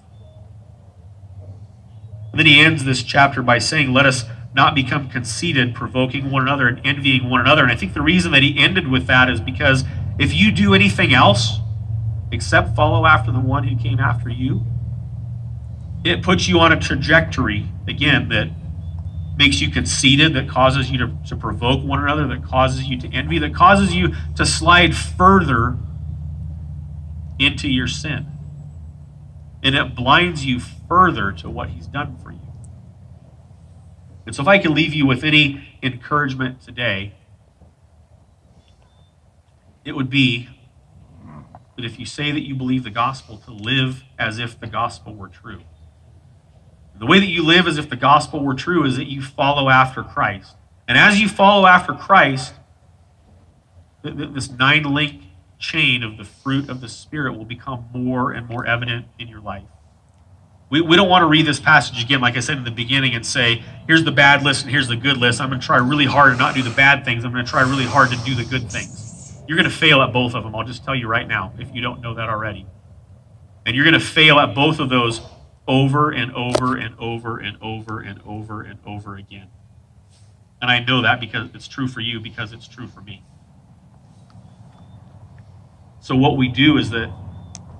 And 2.32 2.39
then 2.41 2.47
he 2.47 2.60
ends 2.60 2.84
this 2.84 3.01
chapter 3.01 3.41
by 3.41 3.60
saying, 3.60 3.93
Let 3.93 4.06
us 4.06 4.25
not 4.54 4.75
become 4.75 5.10
conceited, 5.10 5.73
provoking 5.73 6.32
one 6.32 6.41
another 6.41 6.67
and 6.67 6.86
envying 6.86 7.30
one 7.30 7.39
another. 7.39 7.63
And 7.63 7.71
I 7.71 7.78
think 7.78 7.93
the 7.93 8.01
reason 8.01 8.34
that 8.34 8.43
he 8.43 8.60
ended 8.60 8.89
with 8.89 9.08
that 9.08 9.30
is 9.30 9.39
because 9.39 9.86
if 10.17 10.34
you 10.34 10.51
do 10.51 10.73
anything 10.73 11.13
else 11.13 11.60
except 12.32 12.75
follow 12.75 13.06
after 13.06 13.32
the 13.32 13.39
one 13.39 13.67
who 13.67 13.78
came 13.78 13.99
after 13.99 14.30
you, 14.30 14.65
it 16.04 16.21
puts 16.21 16.47
you 16.47 16.60
on 16.60 16.71
a 16.71 16.80
trajectory, 16.80 17.67
again, 17.88 18.30
that 18.30 18.49
makes 19.38 19.60
you 19.60 19.69
conceited, 19.69 20.34
that 20.34 20.47
causes 20.47 20.89
you 20.89 20.97
to, 20.99 21.17
to 21.28 21.36
provoke 21.36 21.84
one 21.84 22.01
another, 22.01 22.28
that 22.28 22.43
causes 22.43 22.84
you 22.86 22.99
to 22.99 23.12
envy, 23.12 23.39
that 23.39 23.54
causes 23.54 23.93
you 23.93 24.13
to 24.36 24.45
slide 24.45 24.95
further 24.95 25.78
into 27.39 27.69
your 27.69 27.88
sin. 27.88 28.28
And 29.63 29.75
it 29.75 29.95
blinds 29.95 30.45
you 30.45 30.60
further 30.60 31.32
to 31.34 31.49
what 31.49 31.69
he's 31.69 31.88
done 31.88 32.17
for 32.23 32.32
you. 32.32 32.39
And 34.25 34.36
so, 34.36 34.41
if 34.41 34.47
I 34.47 34.60
can 34.60 34.73
leave 34.73 34.93
you 34.93 35.06
with 35.06 35.23
any 35.23 35.67
encouragement 35.84 36.62
today, 36.62 37.13
it 39.86 39.95
would 39.95 40.10
be 40.10 40.50
that 41.76 41.86
if 41.86 42.00
you 42.00 42.06
say 42.06 42.32
that 42.32 42.41
you 42.41 42.56
believe 42.56 42.84
the 42.84 42.89
gospel, 42.89 43.38
to 43.38 43.52
live 43.52 44.04
as 44.17 44.39
if 44.39 44.60
the 44.60 44.67
gospel 44.67 45.13
were 45.13 45.28
true. 45.28 45.62
The 46.98 47.06
way 47.06 47.19
that 47.19 47.28
you 47.28 47.43
live 47.43 47.67
as 47.67 47.78
if 47.78 47.89
the 47.89 47.98
gospel 47.98 48.43
were 48.43 48.54
true 48.54 48.86
is 48.86 48.95
that 48.98 49.06
you 49.06 49.21
follow 49.21 49.69
after 49.69 50.02
Christ. 50.02 50.56
And 50.88 50.98
as 50.98 51.19
you 51.19 51.28
follow 51.28 51.67
after 51.67 51.93
Christ, 51.93 52.54
this 54.04 54.50
nine 54.50 54.84
link 54.84 55.24
chain 55.60 56.04
of 56.04 56.17
the 56.17 56.24
fruit 56.24 56.69
of 56.69 56.80
the 56.80 56.88
Spirit 56.88 57.38
will 57.38 57.45
become 57.45 57.86
more 57.93 58.32
and 58.32 58.48
more 58.48 58.65
evident 58.65 59.08
in 59.19 59.28
your 59.28 59.41
life. 59.41 59.63
We, 60.69 60.82
we 60.82 60.95
don't 60.95 61.10
want 61.10 61.24
to 61.24 61.28
read 61.28 61.45
this 61.45 61.60
passage 61.60 62.04
again, 62.04 62.21
like 62.21 62.38
I 62.38 62.39
said 62.39 62.58
in 62.58 62.63
the 62.63 62.71
beginning, 62.71 63.13
and 63.13 63.26
say, 63.26 63.63
here's 63.88 64.04
the 64.04 64.12
bad 64.12 64.43
list 64.43 64.63
and 64.63 64.71
here's 64.71 64.88
the 64.88 64.95
good 64.95 65.17
list. 65.17 65.41
I'm 65.41 65.50
going 65.50 65.60
to 65.60 65.65
try 65.65 65.78
really 65.78 66.06
hard 66.06 66.34
to 66.34 66.39
not 66.39 66.56
do 66.56 66.63
the 66.63 66.71
bad 66.71 67.06
things. 67.06 67.24
I'm 67.24 67.32
going 67.32 67.45
to 67.45 67.50
try 67.50 67.62
really 67.62 67.86
hard 67.86 68.10
to 68.12 68.17
do 68.24 68.34
the 68.34 68.45
good 68.45 68.71
things. 68.71 69.05
You're 69.47 69.58
going 69.58 69.69
to 69.69 69.75
fail 69.75 70.01
at 70.01 70.12
both 70.12 70.34
of 70.34 70.43
them. 70.43 70.55
I'll 70.55 70.63
just 70.63 70.84
tell 70.84 70.95
you 70.95 71.08
right 71.08 71.27
now, 71.27 71.53
if 71.60 71.73
you 71.73 71.81
don't 71.81 72.01
know 72.01 72.15
that 72.15 72.29
already. 72.29 72.65
And 73.65 73.75
you're 73.75 73.86
going 73.86 73.93
to 73.93 73.99
fail 73.99 74.39
at 74.39 74.55
both 74.55 74.79
of 74.79 74.89
those 74.89 75.21
over 75.67 76.12
and 76.12 76.34
over 76.34 76.75
and 76.75 76.95
over 76.99 77.39
and 77.39 77.58
over 77.62 77.99
and 77.99 78.21
over 78.25 78.62
and 78.62 78.79
over 78.86 79.15
again. 79.15 79.49
And 80.62 80.71
I 80.71 80.79
know 80.79 81.01
that 81.01 81.19
because 81.19 81.49
it's 81.53 81.67
true 81.67 81.88
for 81.88 81.99
you, 81.99 82.19
because 82.19 82.53
it's 82.53 82.67
true 82.67 82.88
for 82.88 83.01
me. 83.01 83.23
So, 85.99 86.15
what 86.15 86.38
we 86.38 86.47
do 86.47 86.77
is 86.77 86.91
that 86.91 87.12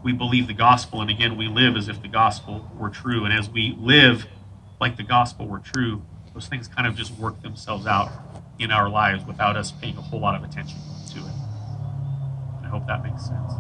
we 0.04 0.12
believe 0.12 0.48
the 0.48 0.54
gospel, 0.54 1.02
and 1.02 1.10
again, 1.10 1.38
we 1.38 1.48
live 1.48 1.78
as 1.78 1.88
if 1.88 2.02
the 2.02 2.08
gospel 2.08 2.70
were 2.78 2.90
true. 2.90 3.24
And 3.24 3.34
as 3.34 3.50
we 3.50 3.76
live 3.80 4.26
like 4.82 4.98
the 4.98 5.04
gospel 5.04 5.48
were 5.48 5.60
true, 5.60 6.04
those 6.34 6.48
things 6.48 6.68
kind 6.68 6.88
of 6.88 6.96
just 6.96 7.14
work 7.18 7.42
themselves 7.42 7.88
out 7.88 8.12
in 8.60 8.72
our 8.72 8.90
lives 8.90 9.26
without 9.26 9.56
us 9.56 9.72
paying 9.72 9.98
a 9.98 10.02
whole 10.02 10.20
lot 10.20 10.36
of 10.36 10.44
attention 10.44 10.78
hope 12.76 12.88
that 12.88 13.04
makes 13.04 13.26
sense. 13.26 13.54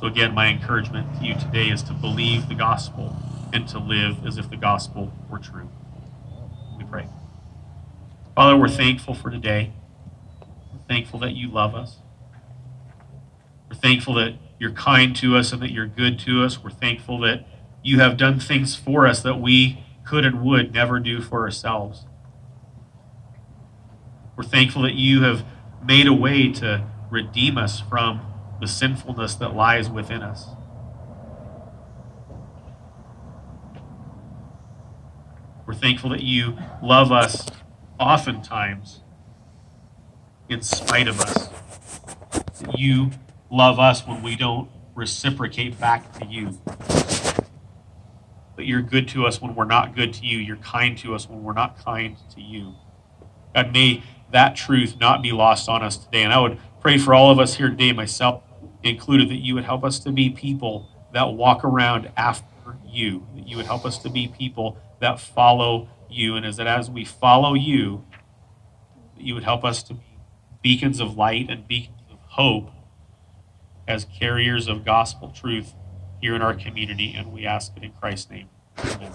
So, 0.00 0.06
again, 0.06 0.34
my 0.34 0.48
encouragement 0.48 1.18
to 1.18 1.26
you 1.26 1.34
today 1.34 1.68
is 1.68 1.82
to 1.84 1.92
believe 1.92 2.48
the 2.48 2.54
gospel 2.54 3.14
and 3.52 3.68
to 3.68 3.78
live 3.78 4.24
as 4.26 4.38
if 4.38 4.48
the 4.48 4.56
gospel 4.56 5.12
were 5.28 5.38
true. 5.38 5.68
We 6.78 6.84
pray. 6.84 7.06
Father, 8.34 8.56
we're 8.56 8.68
thankful 8.68 9.14
for 9.14 9.30
today. 9.30 9.72
We're 10.72 10.86
thankful 10.88 11.20
that 11.20 11.32
you 11.32 11.48
love 11.48 11.74
us. 11.74 11.98
We're 13.68 13.76
thankful 13.76 14.14
that 14.14 14.36
you're 14.58 14.72
kind 14.72 15.14
to 15.16 15.36
us 15.36 15.52
and 15.52 15.60
that 15.60 15.70
you're 15.70 15.86
good 15.86 16.18
to 16.20 16.42
us. 16.42 16.62
We're 16.62 16.70
thankful 16.70 17.20
that 17.20 17.46
you 17.82 18.00
have 18.00 18.16
done 18.16 18.40
things 18.40 18.74
for 18.74 19.06
us 19.06 19.22
that 19.22 19.40
we 19.40 19.84
could 20.06 20.24
and 20.24 20.42
would 20.42 20.72
never 20.72 21.00
do 21.00 21.20
for 21.20 21.42
ourselves. 21.42 22.06
We're 24.36 24.44
thankful 24.44 24.82
that 24.82 24.94
you 24.94 25.22
have 25.22 25.44
made 25.84 26.06
a 26.06 26.14
way 26.14 26.50
to 26.52 26.86
redeem 27.12 27.58
us 27.58 27.78
from 27.78 28.22
the 28.58 28.66
sinfulness 28.66 29.34
that 29.34 29.54
lies 29.54 29.90
within 29.90 30.22
us. 30.22 30.48
We're 35.66 35.74
thankful 35.74 36.08
that 36.10 36.22
you 36.22 36.56
love 36.82 37.12
us 37.12 37.46
oftentimes 38.00 39.00
in 40.48 40.62
spite 40.62 41.06
of 41.06 41.20
us. 41.20 41.48
That 42.60 42.78
you 42.78 43.10
love 43.50 43.78
us 43.78 44.06
when 44.06 44.22
we 44.22 44.34
don't 44.34 44.70
reciprocate 44.94 45.78
back 45.78 46.18
to 46.18 46.26
you. 46.26 46.58
That 48.56 48.66
you're 48.66 48.82
good 48.82 49.06
to 49.08 49.26
us 49.26 49.40
when 49.40 49.54
we're 49.54 49.66
not 49.66 49.94
good 49.94 50.14
to 50.14 50.24
you. 50.24 50.38
You're 50.38 50.56
kind 50.56 50.96
to 50.98 51.14
us 51.14 51.28
when 51.28 51.42
we're 51.42 51.52
not 51.52 51.84
kind 51.84 52.16
to 52.34 52.40
you. 52.40 52.74
God, 53.54 53.72
may 53.72 54.02
that 54.30 54.56
truth 54.56 54.96
not 54.98 55.22
be 55.22 55.32
lost 55.32 55.68
on 55.68 55.82
us 55.82 55.98
today. 55.98 56.22
And 56.22 56.32
I 56.32 56.38
would 56.38 56.58
pray 56.82 56.98
for 56.98 57.14
all 57.14 57.30
of 57.30 57.38
us 57.38 57.54
here 57.54 57.68
today, 57.68 57.92
myself 57.92 58.42
included, 58.82 59.28
that 59.30 59.36
you 59.36 59.54
would 59.54 59.64
help 59.64 59.84
us 59.84 60.00
to 60.00 60.10
be 60.10 60.28
people 60.28 60.88
that 61.12 61.32
walk 61.32 61.64
around 61.64 62.10
after 62.16 62.76
you, 62.84 63.24
that 63.36 63.46
you 63.46 63.56
would 63.56 63.66
help 63.66 63.86
us 63.86 63.98
to 63.98 64.10
be 64.10 64.26
people 64.26 64.76
that 65.00 65.20
follow 65.20 65.88
you. 66.10 66.34
And 66.34 66.44
is 66.44 66.56
that 66.56 66.66
as 66.66 66.90
we 66.90 67.04
follow 67.04 67.54
you, 67.54 68.04
that 69.16 69.24
you 69.24 69.34
would 69.34 69.44
help 69.44 69.64
us 69.64 69.84
to 69.84 69.94
be 69.94 70.18
beacons 70.60 70.98
of 70.98 71.16
light 71.16 71.48
and 71.48 71.68
beacons 71.68 72.02
of 72.10 72.18
hope 72.20 72.70
as 73.86 74.04
carriers 74.04 74.66
of 74.66 74.84
gospel 74.84 75.30
truth 75.30 75.74
here 76.20 76.34
in 76.34 76.42
our 76.42 76.54
community. 76.54 77.14
And 77.16 77.32
we 77.32 77.46
ask 77.46 77.76
it 77.76 77.84
in 77.84 77.92
Christ's 77.92 78.30
name. 78.30 78.48
Amen. 78.78 79.12